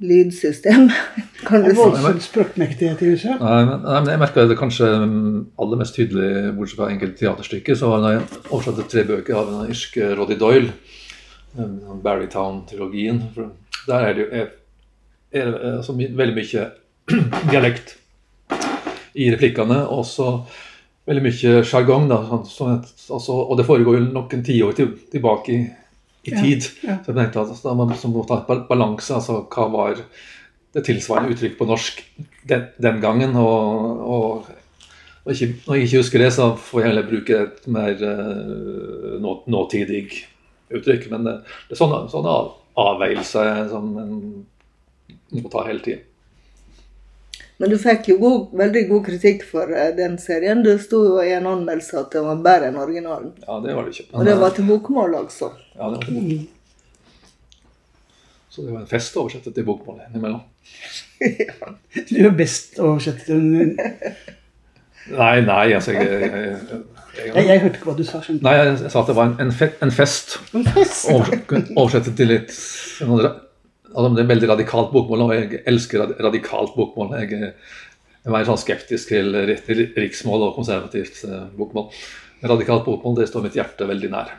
lydsystem, 0.00 0.88
kan 1.48 1.64
du 1.64 1.70
si. 1.70 1.76
voldsom 1.76 2.20
språkmektighet 2.24 3.02
i 3.04 3.10
huset. 3.12 3.40
Nei, 3.40 3.58
men, 3.68 3.82
nei, 3.84 3.98
men 3.98 4.12
jeg 4.14 4.22
merka 4.22 4.46
det 4.48 4.58
kanskje 4.58 4.88
aller 4.90 5.80
mest 5.80 5.96
tydelig, 5.98 6.30
bortsett 6.56 6.80
fra 6.80 6.88
enkelte 6.92 7.20
teaterstykker, 7.20 7.76
så 7.76 7.92
var 7.92 8.04
det 8.04 8.14
jeg 8.14 8.24
oversatte 8.48 8.88
tre 8.90 9.04
bøker 9.08 9.40
av 9.40 9.50
den 9.50 9.74
irske 9.74 10.12
Roddy 10.16 10.38
Doyle, 10.40 10.72
Barrytown-trilogien. 12.04 13.22
Der 13.88 14.06
er 14.06 14.16
det 14.16 14.24
jo 14.24 14.28
er, 14.30 14.50
er 15.32 15.50
det, 15.50 15.74
altså, 15.76 15.96
veldig 15.98 16.36
mye 16.36 16.66
dialekt 17.52 17.96
i 19.18 19.30
replikkene, 19.34 19.82
og 19.90 20.04
så 20.06 20.32
veldig 21.10 21.24
mye 21.26 21.62
sjargong. 21.66 22.08
sånn, 22.08 22.44
sånn 22.46 22.74
altså, 23.16 23.36
Og 23.42 23.58
det 23.58 23.66
foregår 23.68 23.98
jo 23.98 24.08
nok 24.14 24.34
en 24.36 24.44
tiår 24.46 24.76
til, 24.78 24.92
tilbake 25.12 25.54
i, 25.54 25.60
i 26.24 26.34
tid. 26.34 26.66
ja. 26.84 26.98
Så 27.00 27.12
jeg 27.12 27.16
tenkte 27.16 27.42
at 27.42 27.52
altså, 27.54 27.74
man 27.74 27.94
må 28.12 28.24
ta 28.28 28.40
et 28.42 28.66
balanse. 28.68 29.14
altså 29.14 29.40
Hva 29.48 29.68
var 29.72 30.00
det 30.74 30.84
tilsvarende 30.86 31.34
uttrykk 31.34 31.56
på 31.58 31.68
norsk 31.68 32.02
den, 32.48 32.66
den 32.82 33.00
gangen? 33.00 33.36
Og, 33.40 34.02
og, 34.04 34.50
og 35.24 35.32
ikke, 35.32 35.54
når 35.66 35.78
jeg 35.78 35.88
ikke 35.88 36.02
husker 36.04 36.24
det, 36.24 36.32
så 36.36 36.50
får 36.56 36.82
jeg 36.82 36.92
heller 36.92 37.08
bruke 37.08 37.40
et 37.46 37.66
mer 37.72 38.04
uh, 38.04 39.16
nå, 39.22 39.34
nåtidig 39.50 40.04
uttrykk. 40.70 41.08
Men 41.14 41.26
det, 41.28 41.36
det 41.68 41.76
er 41.76 41.82
sånne, 41.82 42.04
sånne 42.12 42.36
av, 42.36 42.54
avveielser 42.80 43.66
som 43.72 43.90
en 44.00 44.14
må 45.40 45.50
ta 45.50 45.64
hele 45.66 45.82
tiden. 45.84 46.06
Men 47.60 47.68
du 47.68 47.76
fikk 47.80 48.06
jo 48.08 48.16
god, 48.22 48.44
veldig 48.56 48.82
god 48.88 49.02
kritikk 49.04 49.42
for 49.44 49.68
eh, 49.76 49.90
den 49.96 50.16
serien. 50.20 50.62
Det 50.64 50.78
sto 50.80 51.02
jo 51.04 51.18
i 51.20 51.34
en 51.36 51.48
anmeldelse 51.50 51.98
at 52.00 52.14
det 52.14 52.22
var 52.24 52.40
bedre 52.46 52.70
enn 52.70 52.78
originalen. 52.80 53.34
Ja, 53.44 53.58
det 53.60 53.74
var 53.76 53.84
det 53.84 53.92
ikke. 53.98 54.06
Og 54.16 54.24
det 54.24 54.36
var 54.40 54.54
til 54.56 54.70
bokmål, 54.70 55.18
altså. 55.18 55.50
ja, 55.74 55.82
det 55.84 55.98
var 55.98 56.06
til 56.06 56.16
bokmål. 56.16 56.46
Så 58.50 58.64
det 58.64 58.72
var 58.72 58.80
en 58.80 58.88
fest 58.90 59.16
å 59.16 59.26
oversette 59.26 59.52
til 59.54 59.66
bokmål 59.68 60.00
innimellom. 60.08 60.40
Du 62.08 62.16
er 62.24 62.32
best 62.32 62.78
oversett 62.80 63.26
til 63.26 63.42
Nei, 65.10 65.40
nei, 65.42 65.72
altså 65.74 65.92
jeg, 65.92 66.06
jeg, 66.06 66.20
jeg, 66.22 66.32
jeg, 66.32 66.80
jeg, 67.34 67.44
jeg 67.48 67.60
hørte 67.62 67.78
ikke 67.78 67.88
hva 67.88 67.94
du 67.98 68.02
sa. 68.06 68.20
skjønte 68.24 68.46
Nei, 68.46 68.56
jeg 68.58 68.90
sa 68.92 69.00
at 69.02 69.08
det 69.10 69.16
var 69.16 69.30
en, 69.30 69.36
en, 69.42 69.52
fe, 69.52 69.70
en 69.82 69.92
fest. 69.94 70.36
En 70.54 70.66
fest. 70.66 71.08
Oversette, 71.10 72.12
til 72.16 72.30
litt 72.30 72.52
altså, 73.94 74.08
Det 74.14 74.20
er 74.22 74.26
en 74.26 74.32
veldig 74.34 74.48
radikalt 74.54 74.90
bokmål, 74.94 75.22
og 75.26 75.34
jeg 75.36 75.62
elsker 75.66 76.16
radikalt 76.22 76.74
bokmål. 76.76 77.14
Jeg 77.22 77.32
er 77.42 77.52
jeg 78.20 78.34
er 78.36 78.44
sånn 78.44 78.58
skeptisk 78.60 79.08
til 79.08 79.30
ri- 79.32 79.54
ri- 79.64 79.92
riksmål 79.96 80.42
og 80.50 80.56
konservativt 80.58 81.22
eh, 81.24 81.46
bokmål. 81.56 81.86
Radikalt 82.44 82.84
bokmål 82.84 83.14
det 83.16 83.28
står 83.30 83.46
mitt 83.46 83.56
hjerte 83.56 83.86
veldig 83.88 84.10
nær. 84.12 84.34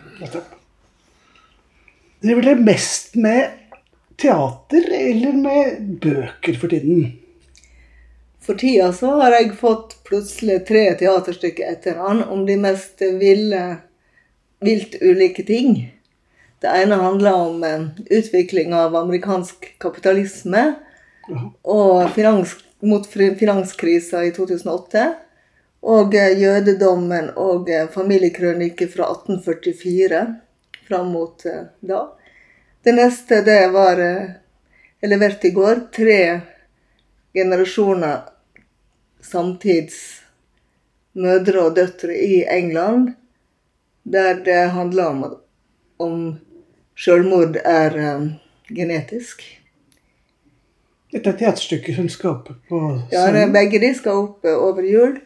Driver 2.21 2.45
dere 2.45 2.61
mest 2.61 3.15
med 3.17 3.57
teater 4.21 4.85
eller 4.93 5.33
med 5.33 5.87
bøker 6.03 6.59
for 6.61 6.69
tiden? 6.69 7.07
For 8.41 8.57
tida 8.57 8.91
så 8.93 9.15
har 9.21 9.33
jeg 9.39 9.55
fått 9.57 9.95
plutselig 10.05 10.59
tre 10.69 10.83
teaterstykker 11.01 11.73
etter 11.73 11.97
hverandre 11.97 12.29
om 12.33 12.45
de 12.45 12.57
mest 12.61 13.01
ville, 13.17 13.63
vilt 14.61 14.97
ulike 15.01 15.45
ting. 15.45 15.75
Det 16.61 16.67
ene 16.67 16.95
handler 16.95 17.33
om 17.33 17.63
eh, 17.63 17.85
utvikling 18.05 18.73
av 18.73 18.95
amerikansk 18.95 19.65
kapitalisme 19.81 20.61
og 21.65 22.11
finans, 22.13 22.53
mot 22.85 23.07
finanskrisa 23.09 24.21
i 24.27 24.29
2008. 24.35 25.07
Og 25.81 26.13
eh, 26.13 26.35
jødedommen 26.37 27.31
og 27.33 27.71
eh, 27.73 27.89
familiekrønike 27.89 28.91
fra 28.93 29.09
1844 29.09 30.21
fram 30.85 31.09
mot 31.15 31.47
da. 31.79 32.03
Det 32.83 32.93
neste 32.93 33.41
det 33.45 33.59
var 33.73 33.97
jeg 34.01 35.09
leverte 35.09 35.49
i 35.49 35.55
går. 35.57 35.85
Tre 35.97 36.21
generasjoner 37.33 38.27
samtids 39.25 40.01
mødre 41.17 41.69
og 41.69 41.77
døtre 41.77 42.13
i 42.13 42.43
England, 42.45 43.15
der 44.03 44.43
det 44.45 44.65
handler 44.77 45.09
om 45.09 45.23
om 46.01 46.35
selvmord 47.01 47.57
er 47.65 47.97
um, 48.15 48.29
genetisk. 48.69 49.43
Dette 51.11 51.33
er 51.33 51.39
teaterstykker 51.39 51.97
som 51.97 52.07
skal 52.11 52.35
opp 52.37 52.51
på 52.69 52.81
Ja, 53.11 53.25
det, 53.35 53.49
begge 53.51 53.81
de 53.83 53.91
skal 53.97 54.21
opp 54.27 54.45
eh, 54.47 54.55
over 54.55 54.85
jul. 54.87 55.17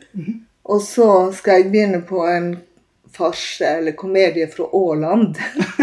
Og 0.66 0.82
så 0.82 1.10
skal 1.36 1.62
jeg 1.62 1.70
begynne 1.70 2.02
på 2.08 2.24
en 2.26 2.56
farse 3.16 3.66
eller 3.66 3.94
komedie 3.96 4.48
fra 4.50 4.66
Åland. 4.76 5.38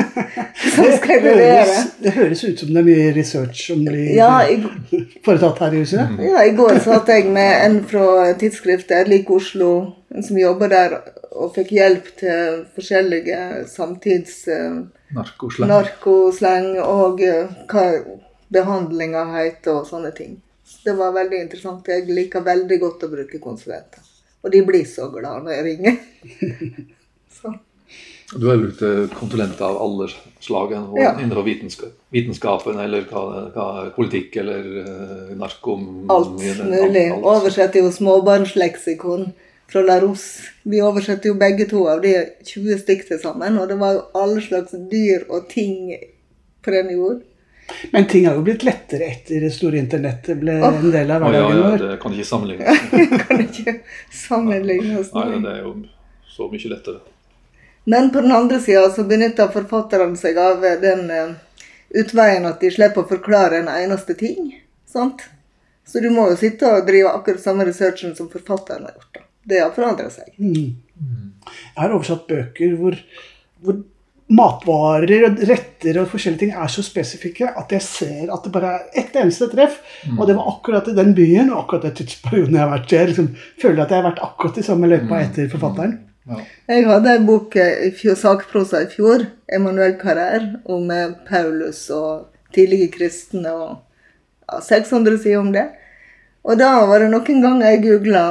som 0.74 0.90
skal 0.96 1.22
levere. 1.22 1.62
høres, 1.62 1.86
det 2.02 2.12
høres 2.16 2.44
ut 2.44 2.60
som 2.60 2.72
det 2.72 2.82
er 2.82 2.88
mye 2.88 3.12
research 3.16 3.62
som 3.68 3.84
blir 3.86 4.10
Ja, 4.16 4.42
foretatt 5.26 5.62
her 5.62 5.76
i 5.76 5.84
huset. 5.84 6.18
Ja, 6.26 6.42
I 6.44 6.56
går 6.58 6.82
satt 6.84 7.12
jeg 7.12 7.30
med 7.32 7.52
en 7.66 7.78
fra 7.88 8.32
tidsskriftet 8.40 9.10
Lik 9.12 9.30
Oslo, 9.30 9.72
som 10.20 10.38
jobber 10.38 10.68
der, 10.72 10.96
og 11.32 11.54
fikk 11.56 11.72
hjelp 11.76 12.08
til 12.20 12.62
forskjellige 12.76 13.38
samtids 13.70 14.42
eh, 14.52 14.82
Narkoslang. 15.16 15.70
narkosleng 15.70 16.70
og 16.84 17.22
eh, 17.24 17.50
hva 17.70 17.86
behandlinga 18.52 19.24
heter 19.32 19.80
og 19.80 19.88
sånne 19.88 20.12
ting. 20.16 20.36
Det 20.84 20.94
var 20.98 21.14
veldig 21.16 21.38
interessant. 21.46 21.88
Jeg 21.88 22.08
liker 22.10 22.44
veldig 22.44 22.78
godt 22.82 23.06
å 23.06 23.12
bruke 23.12 23.40
konsulenter. 23.40 24.04
Og 24.42 24.52
de 24.52 24.62
blir 24.66 24.84
så 24.88 25.06
glad 25.12 25.46
når 25.46 25.54
jeg 25.54 25.66
ringer. 25.70 26.00
så. 27.38 27.54
Du 28.32 28.46
har 28.48 28.60
brukt 28.60 28.82
eh, 28.84 29.06
konsulenter 29.16 29.64
av 29.64 29.78
alle 29.80 30.10
slag 30.42 30.74
Ja. 30.98 31.14
innenfor 31.20 31.46
vitenskap, 31.46 31.94
vitenskapen 32.12 32.80
eller 32.80 33.06
hva, 33.08 33.24
hva, 33.54 33.66
politikk 33.96 34.36
eller 34.42 34.68
narkom... 35.38 36.10
Alt 36.12 36.36
mulig. 36.36 37.06
Oversett 37.12 37.32
Oversetter 37.32 37.84
jo 37.84 37.92
småbarnsleksikon 37.94 39.30
fra 39.72 39.82
Larousse. 39.82 40.50
Vi 40.62 40.82
oversetter 40.82 41.32
jo 41.32 41.34
begge 41.40 41.64
to 41.70 41.86
av 41.88 42.02
de 42.04 42.14
20 42.44 42.78
stykk 42.84 43.06
til 43.08 43.20
sammen. 43.22 43.58
Og 43.58 43.68
det 43.70 43.78
var 43.80 43.96
jo 43.96 44.02
alle 44.20 44.42
slags 44.44 44.74
dyr 44.90 45.24
og 45.28 45.48
ting 45.50 45.94
på 46.62 46.74
den 46.74 46.92
jord. 46.92 47.22
Men 47.90 48.06
ting 48.06 48.26
har 48.26 48.36
jo 48.36 48.44
blitt 48.44 48.66
lettere 48.66 49.08
etter 49.14 49.40
det 49.40 49.52
store 49.54 49.78
internettet 49.80 50.36
ble 50.40 50.58
en 50.58 50.90
del 50.92 51.10
av 51.14 51.24
hverdagen 51.24 51.62
vår. 51.62 51.62
Oh, 51.62 51.78
ja, 51.78 51.78
ja, 51.78 51.90
det 51.94 52.00
kan 52.02 52.16
ikke 52.16 52.28
sammenlignes. 52.28 52.84
kan 53.26 53.42
ikke 53.46 53.76
sammenligne. 54.12 55.00
Nei, 55.14 55.40
det 55.46 55.54
er 55.54 55.62
jo 55.62 55.74
så 56.28 56.50
mye 56.52 56.72
lettere. 56.74 57.00
Men 57.84 58.10
på 58.14 58.20
den 58.22 58.34
andre 58.34 58.60
sida 58.62 58.84
så 58.94 59.06
benytter 59.08 59.50
forfatterne 59.54 60.18
seg 60.18 60.38
av 60.38 60.62
den 60.82 61.08
eh, 61.10 61.32
utveien 62.02 62.46
at 62.46 62.60
de 62.62 62.70
slipper 62.70 63.02
å 63.02 63.10
forklare 63.10 63.62
en 63.62 63.72
eneste 63.72 64.14
ting. 64.18 64.52
Sant? 64.86 65.24
Så 65.88 66.02
du 66.04 66.12
må 66.14 66.28
jo 66.30 66.38
sitte 66.38 66.68
og 66.68 66.86
drive 66.86 67.10
akkurat 67.10 67.42
samme 67.42 67.66
researchen 67.66 68.14
som 68.18 68.30
forfatteren 68.30 68.86
har 68.86 68.94
gjort. 68.94 69.14
da. 69.18 69.28
Det 69.48 69.60
har 69.62 69.72
forandret 69.74 70.14
seg. 70.14 70.34
Jeg 70.38 71.78
har 71.78 71.94
oversatt 71.94 72.28
bøker 72.28 72.76
hvor, 72.78 72.98
hvor 73.62 73.80
matvarer 74.32 75.26
og 75.26 75.42
retter 75.48 75.98
og 76.00 76.08
forskjellige 76.12 76.44
ting 76.44 76.54
er 76.54 76.70
så 76.72 76.84
spesifikke 76.86 77.50
at 77.58 77.74
jeg 77.74 77.84
ser 77.84 78.30
at 78.32 78.46
det 78.46 78.52
bare 78.54 78.70
er 78.76 79.02
ett 79.02 79.18
eneste 79.18 79.50
treff. 79.52 79.80
Og 80.14 80.24
det 80.28 80.36
var 80.38 80.48
akkurat 80.54 80.88
i 80.88 80.96
den 80.96 81.12
byen 81.16 81.50
og 81.50 81.64
akkurat 81.64 81.88
den 81.88 81.98
tidsperioden 82.00 82.56
jeg 82.56 82.64
har 82.64 82.72
vært. 82.72 82.88
Så 82.88 82.98
jeg 82.98 83.12
liksom 83.12 83.28
føler 83.60 83.84
at 83.84 83.92
jeg 83.92 84.00
har 84.00 84.08
vært 84.08 84.24
akkurat 84.28 84.62
i 84.62 84.66
samme 84.68 84.90
løypa 84.92 85.20
etter 85.26 85.52
forfatteren. 85.52 85.98
Ja. 86.30 86.38
Jeg 86.70 86.86
hadde 86.86 87.16
en 87.18 87.24
bok 87.26 87.56
eh, 87.58 87.88
i 87.88 87.90
fjor, 87.98 88.14
sakprosa 88.14 88.84
i 88.84 88.90
fjor, 88.92 89.24
Emanuel 89.50 89.96
Carrer, 89.98 90.44
om 90.70 90.90
eh, 90.94 91.16
Paulus 91.26 91.88
og 91.90 92.28
tidlige 92.54 92.92
kristne. 92.94 93.50
og 93.50 93.80
ja, 94.46 94.60
600 94.62 95.18
sider 95.18 95.40
om 95.40 95.50
det. 95.54 95.66
Og 96.46 96.58
da 96.58 96.70
var 96.86 97.02
det 97.02 97.10
noen 97.10 97.42
ganger 97.42 97.72
jeg 97.72 97.82
googla, 97.88 98.22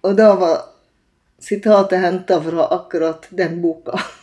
og 0.00 0.16
da 0.16 0.30
var 0.40 0.56
sitatet 1.40 2.00
henta 2.00 2.40
fra 2.42 2.66
akkurat 2.76 3.26
den 3.30 3.60
boka. 3.62 4.00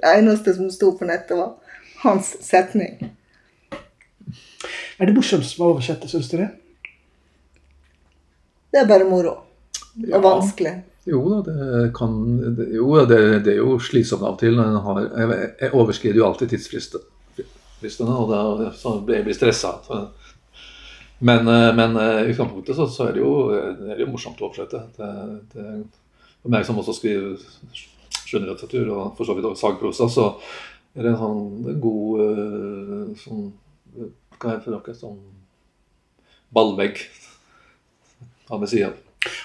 det 0.00 0.12
eneste 0.16 0.54
som 0.54 0.70
sto 0.70 0.92
på 0.98 1.08
nettet, 1.08 1.36
var 1.38 1.54
hans 2.02 2.36
setning. 2.44 3.10
Er 4.98 5.06
det 5.08 5.16
morsomt 5.16 5.46
med 5.58 5.64
å 5.66 5.72
oversette, 5.74 6.08
syns 6.10 6.30
dere? 6.32 6.50
Det 8.72 8.82
er 8.82 8.88
bare 8.88 9.08
moro. 9.08 9.38
Ja. 9.96 10.18
Og 10.18 10.24
vanskelig. 10.24 10.74
Jo 11.06 11.20
da, 11.30 11.36
det 11.46 11.90
kan 11.94 12.14
det, 12.56 12.66
Jo, 12.74 12.88
det, 13.06 13.18
det 13.46 13.52
er 13.54 13.60
jo 13.60 13.76
slitsomt 13.78 14.24
av 14.24 14.34
og 14.34 14.40
til. 14.42 14.56
når 14.58 14.72
en 14.72 14.80
Har, 14.82 15.02
jeg, 15.06 15.50
jeg 15.60 15.72
overskrider 15.72 16.18
jo 16.18 16.26
alltid 16.26 16.50
tidsfristene, 16.50 18.16
og 18.16 18.32
da 18.32 18.72
så 18.74 18.96
blir 19.06 19.22
jeg 19.22 19.38
stressa. 19.38 19.76
Men, 21.18 21.48
eh, 21.48 21.74
men 21.74 21.96
eh, 21.96 22.22
i 22.22 22.32
utgangspunktet 22.32 22.76
så, 22.76 22.86
så 22.92 23.08
er 23.08 23.16
det 23.16 23.22
jo, 23.22 23.34
det 23.80 23.94
er 23.94 24.02
jo 24.04 24.10
morsomt 24.12 24.40
å 24.42 24.50
oversette. 24.50 24.82
Det, 24.98 25.10
det, 25.54 25.68
for 26.42 26.52
meg 26.52 26.66
som 26.68 26.78
også 26.80 26.96
skriver 26.98 27.38
skjønnlitteratur, 28.26 28.90
og 28.92 29.16
for 29.16 29.28
så 29.28 29.36
vidt 29.36 29.48
også 29.48 29.68
sagprosa, 29.68 30.08
så 30.12 30.26
er 30.96 31.06
det 31.06 31.14
en 31.14 31.20
sånn 31.20 31.80
god 31.82 32.22
eh, 32.26 33.08
sånn, 33.22 33.48
Hva 34.36 34.52
er 34.52 34.58
det 34.58 34.64
for 34.66 34.76
noe? 34.76 34.96
Sånn 34.96 35.18
ballvegg 36.56 37.00
av 38.52 38.64
sida. 38.70 38.92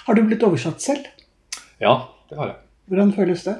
Har 0.05 0.17
du 0.17 0.21
blitt 0.27 0.43
oversatt 0.45 0.83
selv? 0.83 1.07
Ja, 1.81 2.11
det 2.29 2.37
har 2.37 2.51
jeg. 2.51 2.59
Hvordan 2.91 3.13
føles 3.15 3.45
det? 3.47 3.55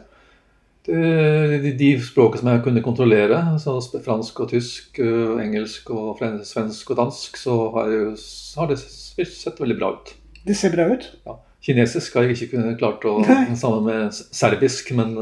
Det, 0.88 1.76
de, 1.78 1.92
språkene 2.02 2.42
som 2.42 2.50
jeg 2.50 2.64
kunne 2.66 2.82
kontrollere, 2.86 3.38
så 3.62 3.76
fransk 4.02 4.40
og 4.42 4.50
tysk, 4.50 4.98
engelsk 4.98 5.92
og 5.94 6.24
svensk 6.48 6.90
og 6.94 6.98
dansk, 7.04 7.38
så 7.38 7.58
har, 7.76 7.94
jeg, 7.94 8.18
så 8.18 8.64
har 8.64 8.74
det 8.74 8.82
sett 8.82 9.62
veldig 9.62 9.78
bra 9.78 9.94
ut. 9.94 10.14
Det 10.48 10.58
ser 10.58 10.74
bra 10.74 10.90
ut. 10.90 11.06
Ja. 11.28 11.38
Kinesisk 11.62 12.16
har 12.18 12.26
jeg 12.26 12.48
ikke 12.48 12.74
klart 12.80 13.04
å 13.06 13.20
Nei. 13.22 13.54
Sammen 13.60 13.86
med 13.86 14.18
serbisk, 14.18 14.90
men, 14.98 15.14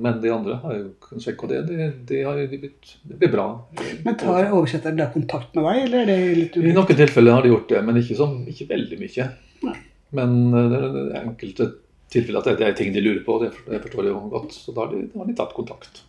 men 0.00 0.20
de 0.22 0.32
andre 0.32 0.56
har 0.62 0.78
jo 0.78 0.86
kunnet 1.04 1.26
sjekke. 1.26 1.50
Det, 1.50 1.60
det, 1.68 1.88
det 2.08 2.22
har 2.24 2.40
de 2.40 2.60
blitt, 2.62 2.94
det 3.04 3.18
blir 3.20 3.32
bra. 3.34 3.46
Men 4.06 4.16
tar 4.20 4.48
oversetteren 4.48 5.00
da 5.02 5.10
kontakt 5.12 5.52
med 5.58 5.68
deg, 5.68 5.82
eller 5.86 6.04
er 6.06 6.12
det 6.12 6.36
litt 6.40 6.60
I 6.62 6.72
noen 6.72 7.00
tilfeller 7.04 7.36
har 7.36 7.44
de 7.44 7.52
gjort 7.52 7.68
det, 7.74 7.82
men 7.84 8.00
ikke, 8.00 8.16
sånn, 8.16 8.38
ikke 8.48 8.70
veldig 8.72 9.00
mye. 9.02 9.28
Nei. 9.68 9.78
Men 10.16 10.34
det 10.52 10.80
enkelte 11.20 11.68
tilfeller 12.12 12.42
at 12.42 12.60
det, 12.60 12.68
er 12.68 12.78
ting 12.78 12.92
de 12.94 13.02
lurer 13.02 13.22
på, 13.26 13.38
det, 13.42 13.52
forstår 13.82 14.06
jeg 14.06 14.14
jo 14.14 14.22
godt. 14.32 14.56
Så 14.56 14.74
da 14.74 14.84
har 14.84 14.92
de, 14.92 15.04
da 15.12 15.22
har 15.22 15.30
de 15.30 15.36
tatt 15.38 15.54
kontakt. 15.56 16.02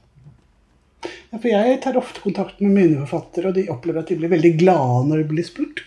Ja, 1.03 1.39
for 1.39 1.49
jeg 1.49 1.79
tar 1.83 1.99
ofte 1.99 2.23
kontakt 2.23 2.59
med 2.63 2.75
mine 2.75 3.03
forfattere, 3.03 3.49
og 3.49 3.57
de 3.57 3.69
opplever 3.73 4.03
at 4.03 4.11
de 4.11 4.19
blir 4.19 4.31
veldig 4.31 4.53
glade 4.59 5.05
når 5.09 5.23
de 5.23 5.29
blir 5.31 5.47
spurt. 5.47 5.85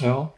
Ja. 0.00 0.30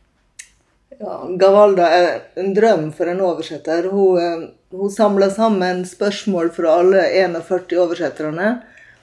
Ja, 0.99 1.15
Gavalda 1.39 1.87
er 1.89 2.09
en 2.39 2.53
drøm 2.55 2.91
for 2.95 3.11
en 3.11 3.23
oversetter. 3.25 3.89
Hun, 3.91 4.19
eh, 4.21 4.49
hun 4.77 4.91
samler 4.91 5.31
sammen 5.31 5.85
spørsmål 5.89 6.53
fra 6.55 6.77
alle 6.81 7.07
41 7.23 7.79
oversetterne, 7.83 8.51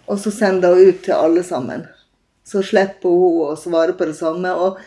og 0.07 0.19
så 0.19 0.31
sender 0.31 0.75
hun 0.75 0.91
ut 0.91 1.01
til 1.05 1.15
alle 1.17 1.43
sammen. 1.43 1.87
Så 2.45 2.63
slipper 2.65 3.09
hun 3.09 3.49
å 3.49 3.57
svare 3.59 3.93
på 3.93 4.07
det 4.09 4.17
samme, 4.17 4.53
og 4.55 4.79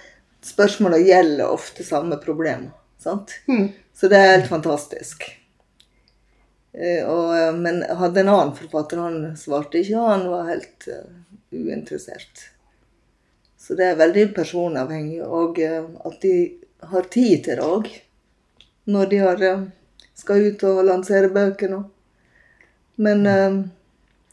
spørsmålene 0.43 1.07
gjelder 1.07 1.53
ofte 1.53 1.85
samme 1.87 2.19
problem. 2.23 2.71
Mm. 3.49 3.69
Så 3.95 4.09
det 4.09 4.19
er 4.19 4.33
helt 4.37 4.51
fantastisk. 4.51 5.27
Eh, 6.73 7.03
Og, 7.05 7.35
eh, 7.37 7.53
men 7.55 7.83
jeg 7.83 7.99
hadde 8.01 8.21
en 8.23 8.33
annen 8.33 8.55
forfatter, 8.57 9.03
han 9.03 9.37
svarte 9.37 9.83
ikke, 9.83 10.07
han 10.09 10.25
var 10.31 10.49
helt 10.49 10.89
eh, 10.89 11.11
uinteressert. 11.53 12.49
Så 13.61 13.77
det 13.79 13.91
er 13.91 14.01
veldig 14.01 14.33
personavhengig, 14.35 15.21
og 15.23 15.61
at 15.61 16.17
de 16.23 16.35
har 16.91 17.05
tid 17.13 17.45
til 17.45 17.61
det 17.61 17.67
òg. 17.67 17.91
Når 18.91 19.11
de 19.13 19.19
har, 19.23 19.45
skal 20.19 20.49
ut 20.49 20.65
og 20.67 20.81
lansere 20.89 21.29
bøkene. 21.31 21.85
Men 22.97 23.27
eh, 23.27 23.61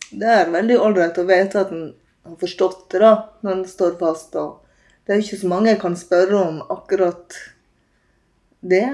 det 0.10 0.32
er 0.34 0.50
veldig 0.56 0.80
ålreit 0.82 1.20
å 1.22 1.28
vite 1.30 1.62
at 1.62 1.76
en 1.76 1.92
har 2.26 2.40
forstått 2.42 2.88
det, 2.96 3.04
da, 3.04 3.12
når 3.46 3.60
en 3.60 3.68
står 3.70 4.00
fast. 4.00 4.34
Og 4.42 4.64
det 5.06 5.14
er 5.14 5.22
ikke 5.22 5.42
så 5.44 5.52
mange 5.52 5.70
jeg 5.70 5.82
kan 5.84 5.98
spørre 6.00 6.42
om 6.42 6.60
akkurat 6.74 7.38
det. 8.60 8.88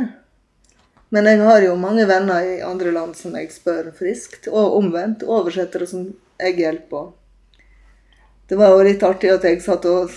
Men 1.09 1.29
jeg 1.29 1.41
har 1.45 1.63
jo 1.63 1.75
mange 1.79 2.05
venner 2.09 2.43
i 2.43 2.61
andre 2.65 2.91
land 2.91 3.15
som 3.15 3.35
jeg 3.37 3.51
spør 3.53 3.91
friskt, 3.95 4.49
og 4.51 4.77
omvendt. 4.79 5.23
Oversettere 5.23 5.87
som 5.87 6.09
jeg 6.41 6.57
hjelper. 6.59 7.11
Det 8.49 8.57
var 8.59 8.73
jo 8.73 8.85
litt 8.85 9.03
artig 9.05 9.31
at 9.33 9.45
jeg 9.47 9.61
satt 9.63 9.85
og 9.89 10.11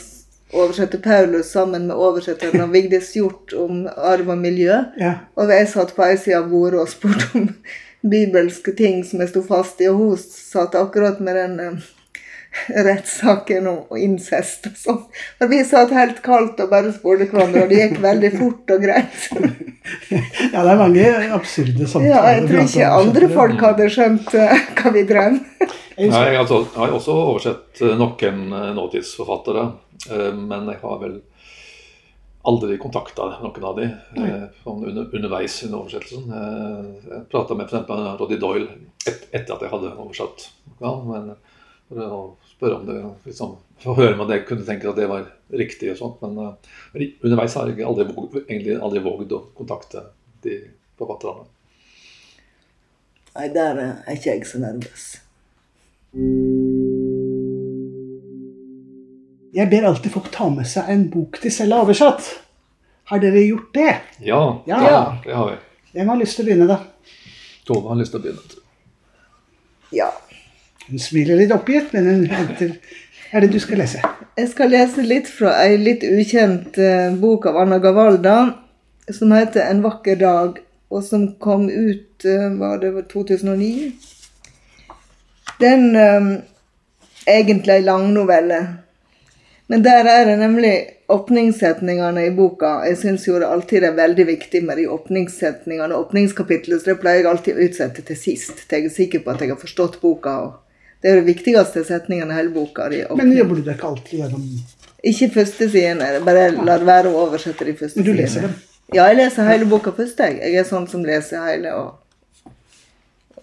oversatte 0.53 1.01
Paulus 1.05 1.53
sammen 1.53 1.87
med 1.89 1.97
oversetteren 1.97 2.65
av 2.65 2.73
Vigdis 2.73 3.13
Hjort 3.17 3.53
om 3.57 3.85
arv 3.89 4.33
og 4.33 4.41
miljø. 4.41 4.81
Ja. 5.01 5.15
Og 5.37 5.53
jeg 5.53 5.69
satt 5.73 5.95
på 5.97 6.05
ei 6.07 6.17
side 6.17 6.41
av 6.41 6.49
bordet 6.53 6.83
og 6.83 6.91
spurte 6.93 7.29
om 7.39 7.49
bibelske 8.15 8.73
ting 8.77 9.03
som 9.05 9.23
jeg 9.23 9.33
sto 9.33 9.45
fast 9.45 9.81
i, 9.83 9.89
og 9.91 10.01
hun 10.01 10.19
satt 10.19 10.77
akkurat 10.79 11.21
med 11.25 11.37
den 11.37 11.57
eh, 11.63 11.89
rettssaken 12.89 13.69
om 13.71 13.99
incest 13.99 14.69
og 14.71 14.79
sånn. 14.83 15.03
Og 15.43 15.53
vi 15.53 15.63
satt 15.67 15.95
helt 15.97 16.23
kaldt 16.25 16.61
og 16.65 16.71
bare 16.73 16.93
spurte 16.95 17.29
hverandre, 17.31 17.65
og 17.65 17.73
det 17.73 17.83
gikk 17.83 17.99
veldig 18.05 18.33
fort 18.37 18.75
og 18.75 18.87
greit. 18.87 19.29
ja, 20.55 20.63
det 20.63 20.65
er 20.65 20.81
mange 20.83 21.11
absurde 21.39 21.89
samtaler. 21.89 22.11
Ja, 22.13 22.25
jeg 22.35 22.47
tror 22.49 22.65
ikke 22.65 22.95
andre 23.03 23.33
folk 23.35 23.67
hadde 23.69 23.91
skjønt 23.93 24.35
eh, 24.39 24.67
hva 24.79 24.95
vi 24.97 25.05
drev 25.09 25.39
med. 25.39 25.77
Jeg 25.99 26.13
har 26.13 26.37
altså, 26.39 26.63
også 26.79 27.15
oversett 27.15 27.81
eh, 27.83 27.97
noen 27.99 28.53
eh, 28.55 28.71
nåtidsforfattere, 28.77 29.65
men 30.39 30.69
jeg 30.71 30.79
har 30.79 31.01
vel 31.03 31.17
aldri 32.49 32.77
kontakta 32.81 33.27
noen 33.43 33.65
av 33.67 33.81
de 33.81 33.89
eh, 33.89 34.45
sånn 34.63 34.85
under, 34.87 35.09
underveis 35.11 35.57
under 35.67 35.81
oversettelsen. 35.81 36.29
Jeg 37.11 37.25
prata 37.33 37.57
med 37.59 37.67
f.eks. 37.67 37.91
Roddy 38.21 38.39
Doyle 38.41 38.69
et, 39.09 39.27
etter 39.33 39.57
at 39.57 39.65
jeg 39.67 39.73
hadde 39.75 39.91
oversatt. 39.99 40.47
Ja, 40.79 40.95
men 41.03 41.33
for 41.89 42.15
å 42.15 42.23
spørre 42.49 42.81
om 42.81 42.87
det 42.89 42.97
liksom, 43.29 43.57
For 43.83 43.93
å 43.93 43.99
høre 44.01 44.17
om 44.19 44.33
jeg 44.33 44.47
kunne 44.49 44.67
tenke 44.67 44.89
at 44.91 44.99
det 44.99 45.07
var 45.11 45.29
riktig 45.55 45.93
og 45.93 46.01
sånt. 46.01 46.25
Men, 46.25 46.39
uh, 46.39 47.07
underveis 47.23 47.55
har 47.57 47.71
jeg 47.71 47.87
aldri, 47.87 48.09
egentlig 48.47 48.77
aldri 48.77 49.05
våget 49.05 49.37
å 49.37 49.45
kontakte 49.57 50.03
de 50.45 50.59
forfatterne. 50.99 51.47
Nei, 53.39 53.49
der 53.55 53.79
er 53.79 54.17
ikke 54.17 54.35
jeg 54.35 54.47
så 54.51 54.59
nervøs. 54.59 55.07
Jeg 59.55 59.71
ber 59.71 59.87
alltid 59.89 60.13
folk 60.13 60.29
ta 60.35 60.49
med 60.53 60.67
seg 60.69 60.91
en 60.93 61.07
bok 61.13 61.39
de 61.43 61.51
selv 61.53 61.77
har 61.77 61.87
oversatt. 61.87 62.29
Har 63.09 63.23
dere 63.23 63.41
gjort 63.47 63.71
det? 63.75 63.93
Ja, 64.27 64.63
Ja. 64.67 64.83
ja. 64.85 65.03
det 65.25 65.35
har 65.35 65.51
vi. 65.51 65.57
Hvem 65.93 66.09
har 66.13 66.19
lyst 66.21 66.37
til 66.37 66.45
å 66.45 66.49
begynne, 66.51 66.67
da? 66.69 66.83
Tove 67.69 67.89
har 67.89 67.97
lyst 67.97 68.13
til 68.13 68.21
å 68.21 68.25
begynne. 68.27 68.65
Ja. 69.97 70.11
Hun 70.89 70.99
smiler 70.99 71.37
litt 71.37 71.53
oppgitt, 71.53 71.93
men 71.93 72.07
hun 72.09 72.25
venter. 72.31 72.73
Er 73.29 73.45
det 73.45 73.53
du 73.53 73.59
skal 73.61 73.83
lese? 73.83 74.01
Jeg 74.39 74.49
skal 74.49 74.71
lese 74.73 75.03
litt 75.05 75.27
fra 75.29 75.53
ei 75.61 75.77
litt 75.77 76.05
ukjent 76.07 76.79
eh, 76.81 77.11
bok 77.21 77.45
av 77.51 77.59
Anna 77.61 77.77
Gavalda 77.83 78.37
som 79.13 79.33
heter 79.33 79.61
'En 79.61 79.83
vakker 79.83 80.17
dag', 80.17 80.59
og 80.91 81.05
som 81.05 81.35
kom 81.37 81.69
ut 81.69 82.25
eh, 82.25 82.49
var 82.59 82.79
det 82.79 82.95
var 82.95 83.03
2009. 83.03 83.93
Den 85.61 85.97
eh, 85.97 86.41
egentlig 87.27 87.75
ei 87.75 87.83
langnovelle. 87.83 88.67
Men 89.67 89.83
der 89.85 90.09
er 90.09 90.25
det 90.25 90.39
nemlig 90.39 90.89
åpningssetningene 91.09 92.27
i 92.27 92.31
boka. 92.31 92.81
Jeg 92.89 92.97
syns 92.97 93.27
jo 93.29 93.39
det 93.39 93.49
alltid 93.49 93.85
er 93.85 93.93
veldig 93.93 94.27
viktig 94.27 94.65
med 94.65 94.77
de 94.77 94.87
åpningssetningene. 94.89 95.95
Åpningskapitlet, 95.95 96.81
så 96.81 96.91
det 96.91 97.01
pleier 97.01 97.23
jeg 97.23 97.27
alltid 97.27 97.57
å 97.57 97.69
utsette 97.69 98.03
til 98.03 98.17
sist, 98.17 98.65
til 98.69 98.79
jeg 98.79 98.85
er 98.89 98.95
sikker 98.95 99.19
på 99.25 99.31
at 99.31 99.41
jeg 99.41 99.53
har 99.53 99.61
forstått 99.61 100.01
boka. 100.01 100.31
og 100.31 100.68
Det 101.01 101.11
er 101.11 101.15
jo 101.15 101.21
de 101.23 101.31
viktigste 101.31 101.85
setningene 101.87 102.35
i 102.35 102.39
hele 102.41 102.51
boka. 102.55 102.89
De 102.91 103.05
Men 103.17 103.31
jobber 103.37 103.61
du 103.61 103.63
deg 103.69 103.77
ikke 103.77 103.91
alltid 103.93 104.19
gjennom 104.19 104.47
Ikke 105.07 105.29
første 105.37 105.69
siden. 105.71 106.01
jeg 106.03 106.25
Bare 106.27 106.49
lar 106.67 106.83
være 106.87 107.13
å 107.13 107.21
oversette 107.27 107.65
de 107.69 107.75
første 107.79 108.01
Men 108.01 108.09
du 108.09 108.19
leser 108.19 108.49
dem? 108.49 108.57
Ja, 108.95 109.05
jeg 109.11 109.21
leser 109.21 109.47
hele 109.47 109.69
boka 109.69 109.93
først. 109.95 110.19
Jeg 110.19 110.41
Jeg 110.43 110.59
er 110.59 110.67
sånn 110.67 110.89
som 110.91 111.05
leser 111.07 111.45
hele. 111.47 111.75
Og, 111.77 112.53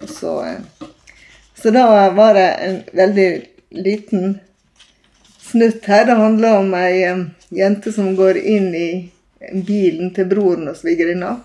og 0.01 0.09
så 0.09 0.35
eh, 0.49 0.89
Så 1.55 1.71
da 1.71 2.09
var 2.11 2.33
det 2.35 2.49
en 2.67 2.81
veldig 2.93 3.29
liten 3.71 4.39
snutt 5.41 5.85
her. 5.85 6.05
Det 6.05 6.19
handler 6.19 6.59
om 6.59 6.73
ei 6.75 7.05
jente 7.55 7.91
som 7.95 8.15
går 8.15 8.37
inn 8.37 8.73
i 8.75 8.89
bilen 9.65 10.11
til 10.13 10.27
broren 10.27 10.67
og 10.67 10.75
svigerinna. 10.75 11.37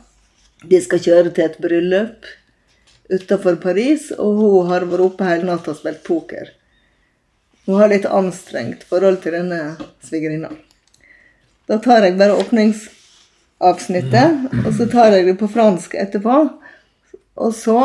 De 0.66 0.80
skal 0.82 1.00
kjøre 1.00 1.30
til 1.36 1.46
et 1.46 1.58
bryllup 1.62 2.26
utafor 3.10 3.56
Paris, 3.62 4.10
og 4.14 4.34
hun 4.38 4.70
har 4.70 4.86
vært 4.88 5.04
oppe 5.04 5.26
hele 5.26 5.48
natta 5.48 5.70
og 5.74 5.78
spilt 5.80 6.02
poker. 6.06 6.52
Hun 7.66 7.80
har 7.80 7.90
litt 7.92 8.06
anstrengt 8.06 8.86
forhold 8.90 9.20
til 9.24 9.32
denne 9.36 9.76
svigerinna. 10.06 10.50
Da 11.70 11.78
tar 11.82 12.02
jeg 12.06 12.18
bare 12.18 12.38
åpningsavsnittet, 12.40 14.30
og 14.64 14.72
så 14.74 14.88
tar 14.90 15.14
jeg 15.14 15.28
det 15.28 15.36
på 15.38 15.50
fransk 15.50 15.94
etterpå. 15.94 16.36
Og 17.40 17.54
så 17.54 17.78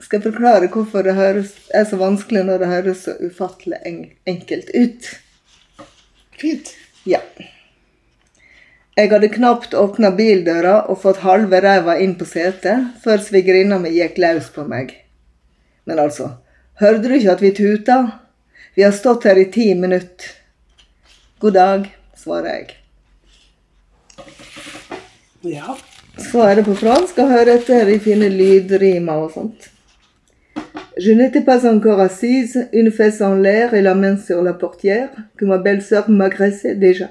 skal 0.00 0.18
jeg 0.18 0.26
forklare 0.30 0.70
hvorfor 0.72 1.04
det 1.04 1.14
er 1.16 1.84
så 1.88 1.96
vanskelig 2.00 2.42
når 2.46 2.62
det 2.62 2.72
høres 2.72 3.04
så 3.04 3.12
ufattelig 3.20 3.78
enkelt 4.28 4.68
ut. 4.72 5.10
Fint. 6.36 6.72
Ja. 7.08 7.20
Jeg 8.96 9.10
hadde 9.12 9.28
knapt 9.28 9.74
åpna 9.76 10.08
bildøra 10.16 10.86
og 10.88 11.02
fått 11.02 11.18
halve 11.20 11.58
ræva 11.60 11.98
inn 12.00 12.14
på 12.16 12.24
setet 12.24 12.94
før 13.02 13.20
svigerinna 13.20 13.76
mi 13.82 13.90
gikk 13.92 14.16
løs 14.22 14.46
på 14.54 14.64
meg. 14.64 14.94
Men 15.84 16.00
altså, 16.00 16.30
hørte 16.80 17.04
du 17.04 17.18
ikke 17.18 17.34
at 17.34 17.44
vi 17.44 17.50
tuta? 17.58 17.96
Vi 18.72 18.86
har 18.86 18.94
stått 18.96 19.26
her 19.28 19.36
i 19.36 19.50
ti 19.52 19.66
minutter. 19.76 20.30
God 21.44 21.58
dag, 21.58 21.84
svarer 22.16 22.54
jeg. 22.54 22.72
Ja. 25.44 25.76
Så 26.16 26.40
er 26.48 26.56
det 26.56 26.64
på 26.64 26.78
fransk 26.80 27.20
å 27.20 27.28
høre 27.28 27.58
etter 27.60 27.84
de 27.90 27.98
fine 28.00 28.32
lydrimer 28.32 29.26
og 29.26 29.36
sånt. 29.36 29.68
Je 30.96 31.12
n'étais 31.12 31.44
pas 31.44 31.68
encore 31.68 32.00
assise, 32.00 32.70
une 32.72 32.90
fesse 32.90 33.20
en 33.20 33.36
l'air 33.36 33.74
et 33.74 33.82
la 33.82 33.94
main 33.94 34.16
sur 34.16 34.40
la 34.42 34.54
portière, 34.54 35.10
que 35.36 35.44
ma 35.44 35.58
belle-sœur 35.58 36.08
m'agressait 36.08 36.74
déjà. 36.74 37.10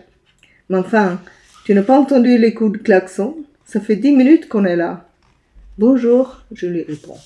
Mais 0.68 0.80
enfin, 0.80 1.20
tu 1.66 1.74
n'as 1.74 1.84
pas 1.84 1.98
entendu 2.00 2.38
les 2.38 2.54
coups 2.54 2.78
de 2.78 2.84
klaxon 2.84 3.36
Ça 3.68 3.80
fait 3.80 3.96
dix 3.96 4.12
minutes 4.12 4.48
qu'on 4.48 4.64
est 4.66 4.76
là. 4.76 5.06
Bonjour, 5.80 6.38
je 6.52 6.68
lui 6.68 6.84
réponds. 6.84 7.18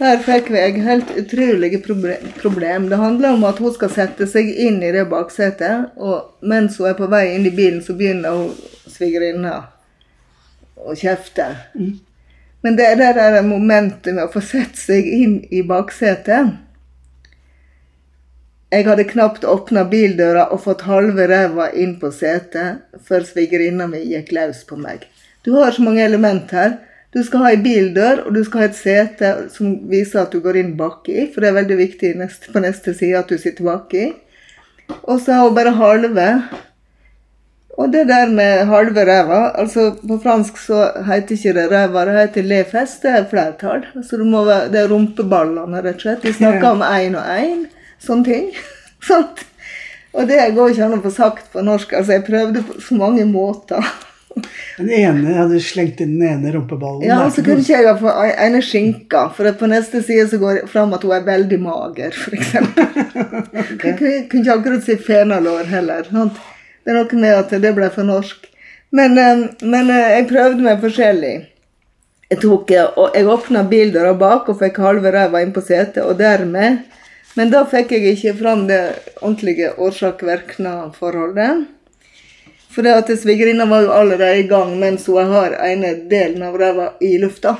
Her 0.00 0.16
fikk 0.24 0.48
vi 0.50 0.58
et 0.58 0.78
helt 0.82 1.10
utrolig 1.20 1.76
proble- 1.84 2.18
problem. 2.40 2.88
Det 2.88 2.96
handler 2.98 3.34
om 3.36 3.44
at 3.44 3.58
hun 3.60 3.74
skal 3.76 3.90
sette 3.92 4.26
seg 4.26 4.48
inn 4.48 4.80
i 4.82 4.90
det 4.96 5.04
baksetet, 5.10 5.90
og 6.00 6.32
mens 6.42 6.78
hun 6.80 6.88
er 6.88 6.96
på 6.98 7.06
vei 7.12 7.34
inn 7.36 7.44
i 7.46 7.52
bilen, 7.54 7.82
så 7.84 7.92
begynner 7.94 8.32
hun 8.34 8.56
svigerinna 8.90 9.52
å 10.80 10.96
kjefte. 10.98 11.46
Men 12.64 12.76
det 12.80 12.88
er 12.88 12.96
det 13.02 13.12
der 13.20 13.42
momentet 13.46 14.14
med 14.16 14.24
å 14.24 14.32
få 14.32 14.40
sette 14.42 14.80
seg 14.80 15.06
inn 15.06 15.36
i 15.52 15.60
baksetet. 15.62 16.56
Jeg 18.74 18.88
hadde 18.88 19.04
knapt 19.06 19.44
åpna 19.46 19.84
bildøra 19.86 20.48
og 20.50 20.64
fått 20.64 20.80
halve 20.88 21.28
ræva 21.30 21.68
inn 21.78 21.92
på 22.00 22.08
setet 22.10 22.80
før 23.06 23.22
svigerinna 23.28 23.86
mi 23.86 24.00
gikk 24.10 24.32
løs 24.34 24.64
på 24.66 24.78
meg. 24.80 25.04
Du 25.46 25.52
har 25.54 25.70
så 25.70 25.84
mange 25.84 26.02
element 26.02 26.50
her. 26.50 26.80
Du 27.14 27.20
skal 27.22 27.44
ha 27.44 27.52
ei 27.54 27.60
bildør, 27.62 28.24
og 28.26 28.34
du 28.34 28.40
skal 28.42 28.64
ha 28.64 28.66
et 28.66 28.78
sete 28.78 29.28
som 29.54 29.76
viser 29.90 30.24
at 30.24 30.34
du 30.34 30.40
går 30.42 30.58
inn 30.58 30.72
baki, 30.78 31.28
for 31.30 31.44
det 31.44 31.52
er 31.52 31.58
veldig 31.60 31.76
viktig 31.78 32.10
neste, 32.18 32.50
på 32.50 32.62
neste 32.64 32.96
side 32.98 33.20
at 33.20 33.30
du 33.30 33.38
sitter 33.38 33.68
baki. 33.68 34.08
Og 35.04 35.20
så 35.22 35.36
har 35.36 35.46
hun 35.46 35.54
bare 35.54 35.76
halve. 35.78 36.26
Og 37.78 37.92
det 37.92 38.08
der 38.10 38.26
med 38.30 38.66
halve 38.70 39.02
ræva 39.06 39.38
altså 39.58 39.96
På 39.98 40.18
fransk 40.22 40.58
så 40.62 40.80
heter 41.06 41.34
ikke 41.34 41.54
det 41.56 41.64
ræva, 41.70 42.04
det 42.06 42.18
heter 42.18 42.50
lefest, 42.50 43.02
det 43.06 43.14
er 43.20 43.30
flertall. 43.30 43.86
Så 44.02 44.18
det, 44.18 44.26
være, 44.34 44.68
det 44.74 44.82
er 44.82 44.90
rumpeballene, 44.90 45.86
rett 45.86 46.02
og 46.02 46.06
slett. 46.08 46.26
De 46.26 46.34
snakker 46.34 46.68
om 46.72 46.82
én 46.82 47.14
og 47.18 47.30
én, 47.38 47.64
sånne 48.06 48.28
ting. 48.28 48.48
Sant? 49.08 49.44
Og 50.14 50.28
det 50.30 50.40
går 50.54 50.72
ikke 50.72 50.86
an 50.86 50.98
å 50.98 51.02
få 51.04 51.12
sagt 51.12 51.52
på 51.52 51.62
norsk. 51.66 51.92
Altså, 51.98 52.16
jeg 52.16 52.26
prøvde 52.28 52.62
på 52.66 52.80
så 52.82 52.98
mange 52.98 53.26
måter. 53.26 53.82
Den 54.78 54.90
ene 54.90 55.34
hadde 55.36 55.60
slengt 55.62 56.00
inn 56.02 56.16
den 56.18 56.26
ene 56.26 56.52
rumpeballen. 56.56 57.04
Ja, 57.06 57.20
og 57.22 57.30
så 57.34 57.44
kunne 57.46 57.62
ikke 57.62 57.76
jeg 57.76 57.86
ha 57.86 57.92
fått 58.00 58.40
ene 58.42 58.62
skinka, 58.66 59.28
for 59.36 59.46
på 59.60 59.68
neste 59.70 60.00
side 60.02 60.24
så 60.32 60.40
går 60.42 60.56
det 60.58 60.64
fram 60.72 60.90
at 60.96 61.04
hun 61.06 61.12
er 61.14 61.22
veldig 61.28 61.58
mager, 61.62 62.16
f.eks. 62.18 62.50
Jeg 63.84 63.94
kunne 64.00 64.24
kunne 64.26 64.40
ikke 64.40 64.56
akkurat 64.56 64.82
si 64.82 64.96
fenalår 64.98 65.70
heller. 65.70 66.08
sant? 66.10 66.40
Det 66.82 66.92
er 66.92 66.98
noe 66.98 67.20
med 67.22 67.38
at 67.38 67.54
det 67.62 67.72
ble 67.76 67.86
for 67.94 68.10
norsk. 68.10 68.50
Men, 68.94 69.18
eh, 69.18 69.44
men 69.62 69.90
eh, 69.90 70.10
jeg 70.18 70.28
prøvde 70.30 70.62
meg 70.66 70.82
forskjellig. 70.82 71.34
Jeg 72.30 72.40
tok, 72.42 72.74
eh, 72.74 72.90
og 72.98 73.16
jeg 73.16 73.30
åpna 73.30 73.64
bildøra 73.70 74.12
bak 74.18 74.50
og 74.52 74.60
fikk 74.60 74.82
halve 74.84 75.10
ræva 75.14 75.40
inn 75.42 75.54
på 75.54 75.62
setet, 75.64 76.02
og 76.04 76.18
dermed 76.20 76.82
Men 77.34 77.50
da 77.50 77.64
fikk 77.66 77.92
jeg 77.96 78.14
ikke 78.14 78.34
fram 78.38 78.66
det 78.68 78.80
ordentlige 79.20 79.72
årsak-virkna-forholdet. 79.82 81.64
For 82.74 82.86
det 82.86 82.94
at 82.94 83.10
svigerinna 83.20 83.66
var 83.70 83.86
jo 83.86 83.94
allerede 83.94 84.42
i 84.42 84.48
gang 84.50 84.74
mens 84.80 85.06
hun 85.06 85.30
har 85.30 85.54
ene 85.66 85.94
delen 86.10 86.42
av 86.46 86.58
ræva 86.58 86.92
i 87.02 87.16
lufta. 87.22 87.56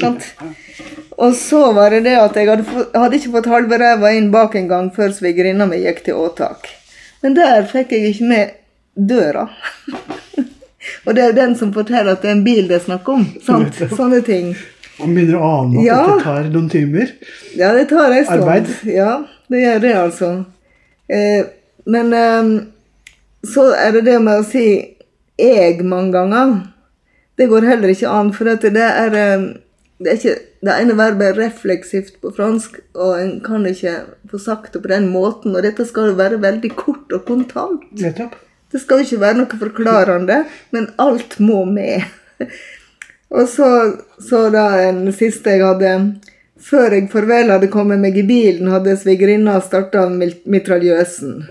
Sant? 0.00 0.26
Og 1.16 1.34
så 1.34 1.72
var 1.72 1.94
det 1.94 2.02
det 2.06 2.16
at 2.20 2.36
jeg 2.36 2.50
hadde, 2.50 2.66
fått, 2.68 2.94
hadde 2.94 3.18
ikke 3.18 3.32
fått 3.38 3.50
halve 3.50 3.78
ræva 3.80 4.12
inn 4.14 4.32
bak 4.34 4.56
en 4.58 4.68
gang 4.68 4.90
før 4.94 5.14
svigerinna 5.16 5.68
mi 5.70 5.80
gikk 5.84 6.02
til 6.06 6.18
åtak. 6.20 6.68
Men 7.22 7.38
der 7.38 7.64
fikk 7.70 7.94
jeg 7.96 8.12
ikke 8.12 8.30
med 8.30 8.56
døra. 8.94 9.48
Og 11.06 11.14
det 11.14 11.22
er 11.22 11.30
jo 11.30 11.38
den 11.38 11.54
som 11.58 11.72
forteller 11.74 12.14
at 12.14 12.22
det 12.22 12.30
er 12.30 12.36
en 12.36 12.44
bil 12.46 12.66
det 12.68 12.80
er 12.80 12.84
snakk 12.84 13.08
om. 13.10 13.24
Sant? 13.46 13.78
Sånne 13.94 14.20
ting. 14.26 14.52
Man 15.00 15.14
begynner 15.14 15.40
å 15.40 15.48
ane 15.60 15.80
at 15.80 15.84
Ja. 15.84 15.98
dette 16.06 16.24
tar 16.24 16.48
noen 16.52 16.70
timer. 16.72 17.12
Ja, 17.56 17.72
det 17.76 17.88
tar 17.88 18.10
en 18.12 18.24
stund. 18.24 18.42
Arbeid. 18.42 18.70
Ja, 18.84 19.24
det 19.50 19.60
gjør 19.64 19.80
det, 19.80 19.94
altså. 19.94 20.30
Eh, 21.08 21.44
men 21.86 22.12
eh, 22.12 22.64
så 23.46 23.68
er 23.76 23.92
det 23.92 24.04
det 24.06 24.22
med 24.22 24.40
å 24.40 24.46
si 24.46 24.96
'jeg' 25.38 25.84
mange 25.84 26.12
ganger. 26.12 26.72
Det 27.36 27.48
går 27.48 27.68
heller 27.68 27.88
ikke 27.88 28.08
an, 28.08 28.32
for 28.32 28.44
det 28.44 28.64
er 28.76 29.12
eh, 29.14 29.54
det, 29.98 30.08
er 30.10 30.16
ikke, 30.16 30.38
det 30.64 30.74
ene 30.80 30.96
verbet 30.96 31.30
er 31.30 31.38
refleksivt 31.40 32.20
på 32.20 32.32
fransk, 32.36 32.80
og 32.94 33.20
en 33.20 33.40
kan 33.44 33.66
ikke 33.68 33.94
få 34.30 34.38
sagt 34.38 34.72
det 34.74 34.82
på 34.82 34.88
den 34.92 35.08
måten. 35.12 35.56
Og 35.56 35.62
dette 35.62 35.86
skal 35.88 36.10
jo 36.10 36.18
være 36.18 36.40
veldig 36.42 36.72
kort 36.76 37.12
og 37.12 37.24
kontant. 37.28 37.86
Nettopp. 37.92 38.36
Det 38.72 38.80
skal 38.82 39.00
jo 39.00 39.06
ikke 39.06 39.20
være 39.20 39.38
noe 39.38 39.60
forklarende, 39.60 40.44
men 40.74 40.88
alt 40.98 41.38
må 41.40 41.64
med. 41.64 42.04
Og 43.28 43.48
så, 43.48 43.92
så 44.30 44.48
da 44.50 44.68
en 44.86 45.12
siste 45.12 45.56
jeg 45.56 45.64
hadde 45.64 45.92
Før 46.66 46.94
jeg 46.94 47.10
farvel 47.12 47.50
hadde 47.52 47.68
kommet 47.70 48.00
meg 48.00 48.16
i 48.16 48.24
bilen, 48.26 48.70
hadde 48.72 48.96
svigerinna 48.98 49.58
starta 49.62 50.06
mitraljøsen. 50.08 51.44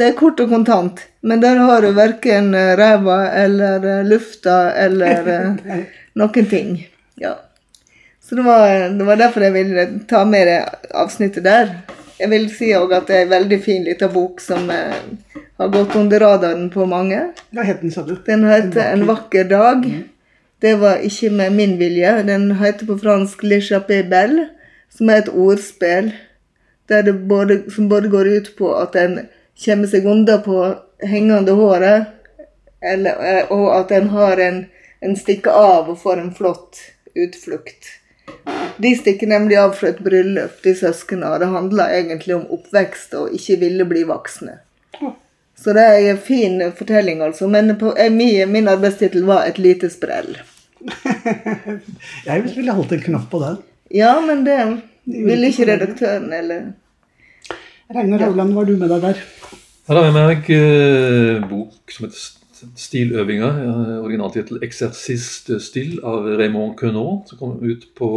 Det 0.00 0.06
er 0.08 0.14
kort 0.16 0.40
og 0.40 0.48
kontant, 0.48 1.02
men 1.20 1.42
der 1.42 1.58
har 1.60 1.84
du 1.84 1.90
verken 1.92 2.54
eh, 2.56 2.72
ræva 2.78 3.18
eller 3.36 3.84
eh, 3.84 4.06
lufta 4.08 4.72
eller 4.80 5.28
eh, 5.28 5.82
noen 6.18 6.48
ting. 6.48 6.70
Ja. 7.20 7.34
Så 8.24 8.38
det 8.38 8.46
var, 8.46 8.88
det 8.96 9.06
var 9.06 9.20
derfor 9.20 9.44
jeg 9.44 9.54
ville 9.58 9.84
ta 10.08 10.24
med 10.24 10.48
det 10.48 10.58
avsnittet 10.96 11.44
der. 11.44 11.74
Jeg 12.16 12.32
vil 12.32 12.48
si 12.54 12.70
òg 12.78 12.94
at 12.96 13.12
det 13.12 13.18
er 13.18 13.26
en 13.26 13.34
veldig 13.34 13.60
fin 13.62 13.84
liten 13.84 14.10
bok 14.14 14.40
som 14.40 14.72
har 14.72 15.70
gått 15.76 15.94
under 16.00 16.24
radaren 16.24 16.70
på 16.72 16.88
mange. 16.88 17.20
Hva 17.52 17.68
het 17.68 17.84
den, 17.84 17.92
sa 17.92 18.02
du? 18.08 18.16
Den 18.24 18.48
heter 18.48 18.88
'En 18.88 19.04
vakker 19.08 19.44
dag'. 19.52 19.84
Det 20.60 20.74
var 20.80 21.00
ikke 21.04 21.30
med 21.30 21.54
min 21.56 21.78
vilje. 21.80 22.22
Den 22.28 22.52
heter 22.52 22.86
på 22.86 22.98
fransk 22.98 23.42
'Le 23.42 23.60
belle', 24.10 24.48
som 24.90 25.08
er 25.08 25.16
et 25.22 25.28
ordspill 25.28 26.12
både, 27.28 27.70
som 27.70 27.88
både 27.88 28.08
går 28.08 28.26
ut 28.26 28.56
på 28.58 28.74
at 28.74 28.96
en 28.96 29.18
kommer 29.64 29.86
seg 29.86 30.06
unna 30.06 30.38
på 30.38 30.74
hengende 31.02 31.52
håret, 31.52 32.04
eller, 32.82 33.16
eh, 33.24 33.52
og 33.52 33.78
at 33.78 33.90
en 33.92 34.08
har 34.08 34.40
en, 34.40 34.64
en 35.00 35.16
stikker 35.16 35.50
av 35.50 35.90
og 35.90 35.98
får 36.00 36.20
en 36.20 36.34
flott 36.34 36.80
utflukt. 37.14 37.96
De 38.76 38.94
stikker 38.96 39.26
nemlig 39.26 39.58
av 39.60 39.74
fra 39.76 39.90
et 39.92 40.00
bryllup, 40.00 40.62
de 40.64 40.74
søsknene. 40.74 41.38
Det 41.38 41.50
handler 41.52 41.96
egentlig 41.98 42.36
om 42.36 42.46
oppvekst 42.56 43.14
og 43.18 43.34
ikke 43.36 43.58
ville 43.60 43.84
bli 43.84 44.04
voksne. 44.08 44.56
Så 45.60 45.72
det 45.76 45.82
er 45.84 46.10
en 46.14 46.18
fin 46.24 46.62
fortelling, 46.78 47.20
altså. 47.22 47.48
Men 47.52 47.74
på, 47.78 47.92
eh, 47.98 48.10
min, 48.12 48.48
min 48.52 48.68
arbeidstittel 48.68 49.24
var 49.28 49.44
'Et 49.46 49.58
lite 49.58 49.90
sprell'. 49.92 50.38
Jeg 52.26 52.44
ville 52.56 52.72
holdt 52.72 52.92
en 52.92 53.00
knapp 53.04 53.30
på 53.30 53.40
den. 53.42 53.56
Ja, 53.94 54.14
men 54.24 54.44
det 54.46 54.58
ville 55.06 55.46
ikke 55.50 55.66
redaktøren, 55.72 56.32
eller 56.32 56.72
Ragnar 57.94 58.22
Hovland, 58.24 58.52
var 58.54 58.64
du 58.64 58.76
med 58.78 58.88
deg 58.88 59.02
der? 59.02 59.18
Her 59.88 59.96
har 59.98 60.04
jeg 60.04 60.12
med 60.14 60.26
meg 60.30 60.50
eh, 60.54 61.48
bok 61.50 61.90
som 61.90 62.04
heter 62.06 62.16
St- 62.16 62.68
Stiløvinger. 62.78 63.56
eh, 63.64 63.96
Originaltittel 64.04 64.60
'Exercice 64.62 65.26
Still' 65.40 65.60
Style' 65.60 66.04
av 66.06 66.28
Raymond 66.38 66.76
Queneau, 66.78 67.24
som 67.26 67.38
kom 67.38 67.58
ut 67.62 67.88
på 67.98 68.10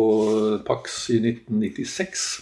Pax 0.68 1.10
i 1.10 1.18
1996. 1.20 2.40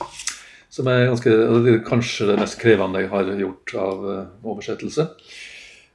Som 0.71 0.87
er 0.87 1.09
ganske, 1.09 1.31
altså, 1.31 1.77
kanskje 1.83 2.29
det 2.29 2.39
mest 2.39 2.59
krevende 2.61 3.01
jeg 3.03 3.11
har 3.11 3.31
gjort 3.41 3.73
av 3.75 4.05
eh, 4.11 4.27
oversettelse. 4.47 5.07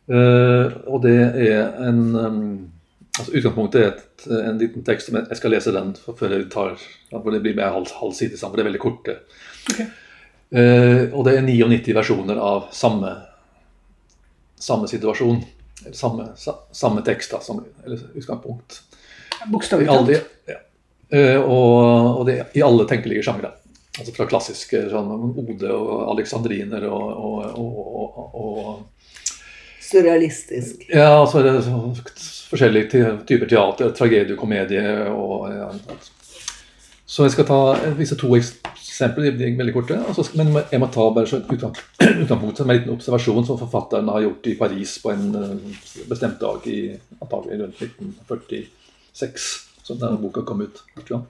Eh, 0.06 0.74
og 0.86 1.00
det 1.02 1.16
er 1.16 1.78
en 1.88 2.02
um, 2.14 2.42
altså 3.16 3.32
Utgangspunktet 3.32 3.80
er 3.80 3.88
et, 3.88 4.26
en 4.50 4.60
liten 4.60 4.84
tekst. 4.86 5.10
men 5.14 5.24
Jeg 5.30 5.40
skal 5.40 5.56
lese 5.56 5.72
den 5.74 5.94
før 5.96 6.36
jeg 6.36 6.50
tar 6.52 6.76
for 7.10 7.32
Det 7.32 7.40
blir 7.42 7.56
med 7.56 7.72
halv, 7.72 7.88
halv 8.02 8.12
side 8.12 8.36
sammen, 8.36 8.52
for 8.52 8.60
det 8.60 8.66
er 8.66 8.70
veldig 8.70 8.84
korte. 8.84 9.16
Eh, 10.46 11.08
og 11.10 11.24
det 11.26 11.38
er 11.38 11.48
99 11.48 11.96
versjoner 11.96 12.38
av 12.38 12.68
samme, 12.76 13.16
samme 14.60 14.92
situasjon. 14.92 15.40
Eller 15.86 15.96
samme, 15.96 16.30
sa, 16.36 16.58
samme 16.72 17.00
tekst, 17.06 17.32
da, 17.32 17.40
som 17.40 17.64
eller 17.84 18.04
utgangspunkt. 18.12 18.82
Bokstavelig 19.48 19.88
talt. 19.88 20.32
ja. 20.52 20.60
Og, 21.40 22.18
og 22.18 22.22
det 22.26 22.40
i 22.58 22.62
alle 22.66 22.84
tenkelige 22.90 23.24
sjangre. 23.24 23.56
Altså 23.96 24.12
fra 24.12 24.26
klassiske 24.28 24.82
sånn 24.92 25.12
Ode 25.40 25.70
og 25.72 26.10
alexandriner 26.12 26.84
og, 26.90 27.06
og, 27.16 27.60
og, 27.62 28.34
og, 28.36 29.06
surrealistisk. 29.86 30.84
Ja, 30.90 31.20
altså 31.20 31.42
det 31.46 31.64
så- 31.64 31.94
forskjellige 32.50 32.88
typer 33.26 33.48
teater. 33.48 33.90
Tragedie, 33.96 34.36
komedie 34.36 35.10
og 35.10 35.48
ja. 35.54 35.70
Så 37.06 37.22
jeg 37.22 37.32
skal 37.36 37.46
ta 37.46 37.58
vise 37.94 38.16
to 38.18 38.32
eksempler, 38.34 39.30
de 39.38 39.44
er 39.46 39.56
veldig 39.58 39.74
korte. 39.74 39.98
Altså, 40.08 40.24
men 40.34 40.50
jeg 40.72 40.80
må 40.82 40.88
ta 40.90 41.06
bare 41.14 41.26
så 41.30 41.38
utgangspunkt 41.46 42.58
som 42.58 42.70
en 42.70 42.76
liten 42.76 42.94
observasjon 42.94 43.46
som 43.46 43.60
forfatteren 43.60 44.08
har 44.10 44.24
gjort 44.26 44.46
i 44.50 44.56
Paris 44.58 44.96
på 45.02 45.12
en 45.14 45.28
eh, 45.38 45.76
bestemt 46.10 46.40
dag 46.42 46.66
i 46.66 46.80
antagelig 47.22 47.60
rundt 47.62 47.82
1946, 47.86 49.46
som 49.86 50.00
denne 50.02 50.18
boka 50.18 50.42
kom 50.42 50.64
ut. 50.66 50.82
Ikke 50.98 51.14
gang. 51.14 51.28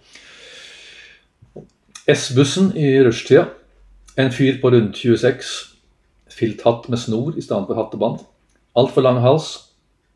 S-bussen 2.07 2.77
i 2.77 3.05
rushtida. 3.05 3.49
En 4.17 4.31
fyr 4.33 4.61
på 4.63 4.71
rundt 4.71 4.97
26. 4.97 5.47
Filthatt 6.31 6.89
med 6.89 7.01
snor 7.03 7.35
i 7.35 7.43
stedet 7.43 7.67
for 7.67 7.75
hattebånd. 7.75 8.21
Altfor 8.79 9.03
lang 9.03 9.19
hals, 9.25 9.49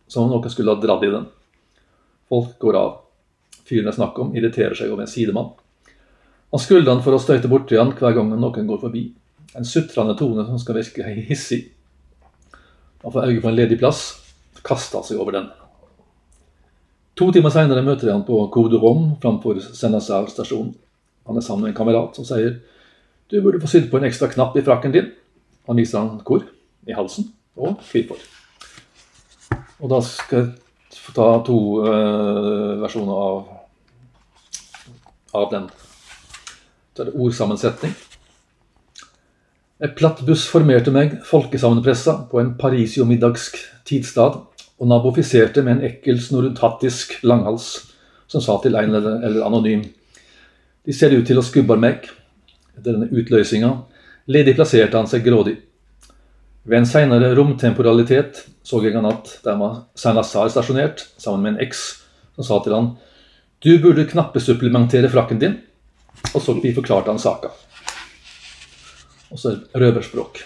som 0.06 0.28
om 0.28 0.30
noen 0.30 0.52
skulle 0.52 0.70
ha 0.70 0.78
dratt 0.78 1.02
i 1.02 1.10
den. 1.10 1.24
Folk 2.30 2.52
går 2.62 2.78
av. 2.78 2.92
Fyren 3.66 3.88
jeg 3.90 3.96
snakker 3.96 4.22
om, 4.22 4.30
irriterer 4.38 4.78
seg 4.78 4.92
over 4.92 5.02
en 5.02 5.10
sidemann. 5.10 5.48
Han 6.54 6.62
skulder 6.62 6.92
han 6.94 7.02
for 7.02 7.16
å 7.16 7.22
støyte 7.22 7.50
borti 7.50 7.78
han 7.80 7.90
hver 7.98 8.14
gang 8.14 8.30
noen 8.30 8.68
går 8.68 8.78
forbi. 8.84 9.02
En 9.58 9.66
sutrende 9.66 10.14
tone 10.18 10.44
som 10.46 10.60
skal 10.62 10.78
virke 10.78 11.10
hissig. 11.26 11.64
Han 13.02 13.10
får 13.10 13.26
øye 13.32 13.40
på 13.42 13.50
en 13.50 13.56
ledig 13.58 13.80
plass, 13.80 14.04
kaster 14.62 15.02
seg 15.02 15.18
over 15.18 15.34
den. 15.34 15.50
To 17.18 17.32
timer 17.34 17.50
seinere 17.50 17.82
møter 17.82 18.12
jeg 18.12 18.14
han 18.14 18.24
på 18.28 18.44
Code 18.54 18.78
Rom 18.78 19.16
framfor 19.18 19.58
Sennassar 19.74 20.30
stasjon. 20.30 20.70
Han 21.28 21.36
er 21.36 21.44
sammen 21.44 21.66
med 21.66 21.72
en 21.72 21.78
kamerat 21.78 22.16
som 22.16 22.26
sier 22.26 22.58
du 23.30 23.36
burde 23.44 23.60
få 23.62 23.68
sydd 23.70 23.90
på 23.90 24.00
en 24.00 24.08
ekstra 24.08 24.26
knapp 24.32 24.56
i 24.58 24.64
frakken 24.66 24.94
din. 24.94 25.12
Han 25.70 25.78
viser 25.78 26.00
han 26.00 26.22
hvor, 26.26 26.42
i 26.88 26.96
halsen 26.96 27.28
og 27.54 27.76
hvorfor. 27.78 28.18
Og 29.78 29.92
da 29.92 30.00
skal 30.02 30.40
jeg 30.40 31.14
ta 31.14 31.26
to 31.46 31.58
uh, 31.84 32.80
versjoner 32.82 33.14
av 33.14 33.36
av 35.32 35.50
den. 35.50 35.68
Så 36.94 37.02
er 37.02 37.10
det 37.10 37.18
ordsammensetning. 37.18 37.94
Et 39.80 39.94
platt 39.96 40.20
buss 40.26 40.44
formerte 40.50 40.92
meg, 40.92 41.20
folkesammenpressa, 41.24 42.16
på 42.30 42.40
en 42.42 42.54
parisiomiddagsk 42.60 43.56
tidsstad, 43.88 44.40
og 44.80 44.88
nabofiserte 44.88 45.62
med 45.64 45.78
en 45.78 45.86
ekkel 45.88 46.20
snoruntattisk 46.20 47.18
langhals, 47.24 47.70
som 48.28 48.44
sa 48.44 48.58
til 48.62 48.76
en 48.76 48.94
eller, 48.94 49.22
eller 49.28 49.46
anonym. 49.46 49.86
De 50.86 50.94
ser 50.96 51.12
ut 51.14 51.26
til 51.26 51.38
å 51.38 51.44
skubbe 51.44 51.76
meg. 51.80 52.06
Etter 52.76 52.94
denne 52.94 53.10
utløsninga 53.10 53.74
ledig 54.30 54.54
plasserte 54.56 54.96
han 54.96 55.10
seg 55.10 55.24
grådig. 55.26 55.58
Ved 56.64 56.82
en 56.82 56.88
seinere 56.88 57.32
romtemporalitet 57.36 58.44
så 58.66 58.82
jeg 58.84 58.94
han 58.94 59.08
at 59.08 59.38
der 59.44 59.56
var 59.60 59.84
Saint 59.98 60.18
Lazar 60.18 60.50
stasjonert, 60.52 61.06
sammen 61.18 61.42
med 61.44 61.54
en 61.54 61.64
eks, 61.66 61.84
som 62.36 62.46
sa 62.46 62.60
til 62.64 62.76
han 62.76 62.92
du 63.60 63.74
burde 63.76 64.06
knappesupplementere 64.08 65.10
frakken 65.12 65.40
din. 65.40 65.58
Og 66.32 66.40
så 66.40 66.54
vi 66.62 66.72
forklarte 66.72 67.12
han 67.12 67.20
saka. 67.20 67.50
Og 69.30 69.40
så 69.40 69.52
røverspråk. 69.76 70.40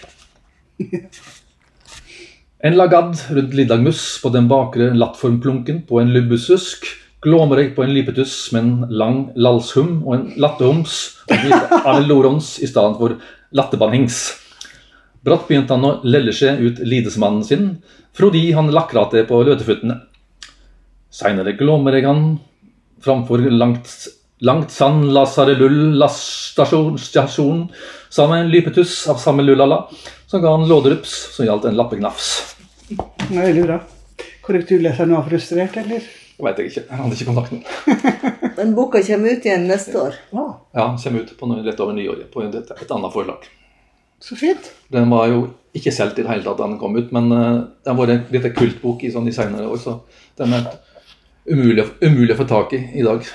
En 2.65 2.75
lagad 2.75 3.15
rundt 3.37 3.55
Liddagmus 3.55 4.01
på 4.23 4.31
den 4.33 4.49
bakre 4.51 4.89
lattformplunken 4.97 5.85
på 5.87 6.01
en 6.01 6.11
lubbesusk 6.11 6.87
glåmer 7.25 7.61
jeg 7.61 7.73
på 7.75 7.83
en 7.83 7.93
lipetuss 7.93 8.37
med 8.53 8.61
en 8.63 8.97
lang 9.01 9.19
lalshum 9.35 9.99
og 10.05 10.15
en 10.15 10.25
lattehums 10.41 10.95
av 11.81 11.95
en 11.97 12.07
lorons 12.07 12.55
i 12.61 12.69
stedet 12.69 12.99
for 12.99 13.17
lattebannings. 13.55 14.19
Brått 15.25 15.47
begynte 15.49 15.73
han 15.73 15.87
å 15.87 15.95
lelle 16.05 16.33
seg 16.37 16.61
ut 16.61 16.81
lidesmannen 16.85 17.45
sin, 17.45 17.69
fordi 18.15 18.51
han 18.53 18.69
lakrate 18.73 19.23
på 19.25 19.39
løtefuttene. 19.47 19.97
Seinere 21.09 21.55
glåmer 21.57 21.97
jeg 21.97 22.05
han 22.05 22.27
framfor 23.01 23.41
langt, 23.49 23.89
langt 24.45 24.73
sand 24.73 25.09
Lasarelull 25.15 25.95
stasjon, 26.11 26.99
stasjon 27.01 27.63
sammen 28.09 28.35
med 28.35 28.45
en 28.45 28.51
lypetuss 28.53 28.99
av 29.09 29.17
samme 29.23 29.45
lullala, 29.45 29.87
som 30.27 30.43
ga 30.43 30.53
han 30.53 30.67
låderups 30.69 31.15
som 31.33 31.47
gjaldt 31.47 31.71
en 31.71 31.79
er 33.41 33.49
veldig 33.49 33.65
bra. 33.65 33.79
Korrekturleseren 34.45 35.15
var 35.15 35.25
frustrert, 35.25 35.81
eller? 35.81 36.05
Det 36.35 36.43
veit 36.43 36.57
jeg 36.59 36.71
ikke. 36.71 36.81
Jeg 36.89 36.99
hadde 36.99 37.15
ikke 37.15 37.27
kontakt 37.29 37.51
med 37.53 37.67
ham. 37.67 38.55
Men 38.57 38.73
boka 38.77 39.01
kommer 39.07 39.35
ut 39.35 39.45
igjen 39.47 39.67
neste 39.69 39.99
år. 39.99 40.17
Ja, 40.35 40.47
Ja, 40.75 40.87
kommer 41.03 41.21
ut 41.23 41.35
på 41.39 41.47
noe 41.51 41.63
rett 41.63 41.83
over 41.83 41.95
nyåret 41.95 42.31
på 42.33 42.43
et, 42.43 42.73
et 42.75 42.91
annet 42.91 43.13
forlag. 43.13 43.45
så 44.19 44.35
fint. 44.35 44.71
Den 44.91 45.09
var 45.11 45.29
jo 45.31 45.45
ikke 45.75 45.91
solgt 45.91 46.19
i 46.19 46.23
det 46.23 46.31
hele 46.31 46.43
tatt 46.43 46.59
da 46.59 46.67
den 46.67 46.79
kom 46.79 46.95
ut, 46.95 47.11
men 47.15 47.31
uh, 47.31 47.63
den 47.85 47.97
var 47.97 48.11
en 48.11 48.25
liten 48.31 48.53
kultbok 48.55 49.03
i 49.03 49.11
sånn 49.11 49.27
i 49.27 49.35
senere 49.35 49.67
år, 49.67 49.79
så 49.79 49.99
den 50.39 50.55
er 50.55 50.67
umulig, 51.51 51.85
umulig 52.01 52.33
å 52.33 52.39
få 52.39 52.47
tak 52.49 52.73
i 52.73 52.81
i 52.95 53.03
dag. 53.05 53.27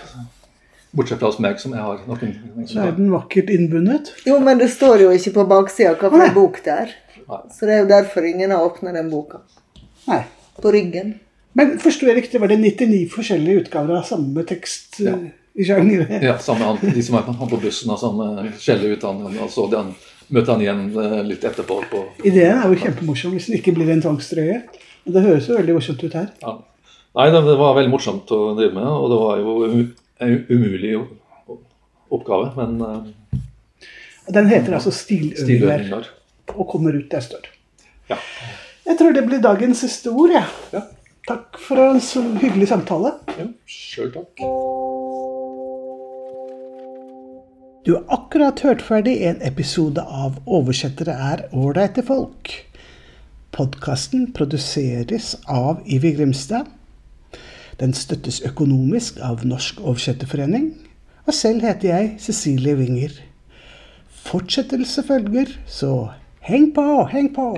Bortsett 0.97 1.21
fra 1.21 1.31
hos 1.31 1.39
meg, 1.39 1.61
som 1.63 1.77
jeg 1.77 1.85
har 1.85 2.01
noen 2.09 2.67
Så 2.67 2.81
er 2.83 2.97
den 2.97 3.13
vakkert 3.13 3.53
innbundet. 3.55 4.11
Jo, 4.27 4.41
men 4.43 4.59
det 4.59 4.73
står 4.73 5.05
jo 5.05 5.13
ikke 5.15 5.37
på 5.37 5.45
baksida 5.53 5.95
hva 6.01 6.11
for 6.11 6.35
bok 6.35 6.59
det 6.65 6.77
er. 6.85 6.95
Så 7.55 7.69
det 7.69 7.77
er 7.77 7.83
jo 7.85 7.91
derfor 7.93 8.27
ingen 8.27 8.51
har 8.51 8.65
åpna 8.67 8.93
den 8.97 9.13
boka. 9.13 9.45
Nei. 10.09 10.25
På 10.59 10.73
ryggen. 10.75 11.21
Men 11.59 11.75
forsto 11.83 12.07
jeg 12.07 12.17
riktig, 12.21 12.41
var 12.41 12.51
det 12.51 12.61
99 12.63 13.09
forskjellige 13.11 13.65
utgaver 13.65 13.99
av 13.99 14.07
samme 14.07 14.45
tekst 14.47 15.01
Ja. 15.03 15.17
eh, 15.19 15.37
i? 16.21 16.25
Ja, 16.25 16.39
samme, 16.39 16.77
de 16.81 17.03
som 17.03 17.17
er 17.19 17.27
han 17.27 17.49
på 17.51 17.59
bussen 17.61 17.91
har 17.91 17.99
samme 17.99 18.29
uh, 18.39 18.93
utdanning. 18.95 19.35
ut 19.35 19.43
og 19.43 19.51
så 19.51 19.67
han, 19.75 19.95
møter 20.29 20.53
han 20.53 20.63
igjen 20.63 20.85
eh, 20.95 21.23
litt 21.27 21.45
etterpå. 21.45 21.83
på 21.91 22.05
Ideen 22.25 22.59
er 22.63 22.69
jo 22.71 22.79
kjempemorsom 22.79 23.35
hvis 23.35 23.51
den 23.51 23.59
ikke 23.59 23.75
blir 23.75 23.91
en 23.91 24.03
tvangstrøye. 24.03 24.61
Men 25.05 25.17
det 25.17 25.23
høres 25.25 25.49
jo 25.49 25.57
veldig 25.59 25.75
morsomt 25.75 26.05
ut 26.05 26.15
her. 26.15 26.29
ja. 26.43 26.59
Nei, 27.11 27.25
det, 27.35 27.43
var 27.59 27.75
veldig 27.75 27.91
morsomt 27.91 28.31
å 28.31 28.55
drive 28.55 28.71
med, 28.77 28.87
og 28.87 29.09
det 29.11 29.17
var 29.19 29.41
jo 29.43 29.55
en 30.23 30.35
umulig 30.47 30.93
oppgave, 32.07 32.53
men 32.55 32.77
uh, 32.79 33.41
Den 34.31 34.47
heter 34.47 34.77
altså 34.79 34.93
Stiløvinger 34.95 36.07
og 36.55 36.69
kommer 36.71 36.95
ut 36.95 37.11
neste 37.11 37.41
år. 37.41 37.49
Ja. 38.11 38.19
Jeg 38.87 38.99
tror 38.99 39.15
det 39.15 39.25
blir 39.27 39.43
dagens 39.43 39.83
siste 39.83 40.15
ord. 40.15 40.31
Ja. 40.35 40.45
Ja. 40.71 40.85
Takk 41.31 41.59
for 41.63 41.79
en 41.79 42.01
så 42.03 42.25
hyggelig 42.43 42.67
samtale. 42.73 43.13
ja 43.39 43.45
Sjøl 43.71 44.09
takk. 44.11 44.41
Du 47.87 47.93
har 47.95 48.03
akkurat 48.17 48.63
hørt 48.67 48.83
ferdig 48.83 49.13
en 49.29 49.39
episode 49.47 50.03
av 50.03 50.41
'Oversettere 50.43 51.15
er 51.15 51.45
ålreite 51.53 52.03
folk'. 52.03 52.51
Podkasten 53.55 54.33
produseres 54.33 55.37
av 55.47 55.79
Ivi 55.87 56.13
Grimstad. 56.19 56.67
Den 57.79 57.95
støttes 57.95 58.43
økonomisk 58.43 59.23
av 59.23 59.47
Norsk 59.47 59.81
Oversetterforening. 59.81 60.75
Og 61.27 61.35
selv 61.35 61.63
heter 61.63 61.95
jeg 61.95 62.15
Cecilie 62.19 62.75
Winger. 62.75 63.15
Fortsettelse 64.11 65.07
følger, 65.07 65.47
så 65.67 66.09
heng 66.41 66.75
på, 66.75 67.05
heng 67.07 67.35
på! 67.35 67.55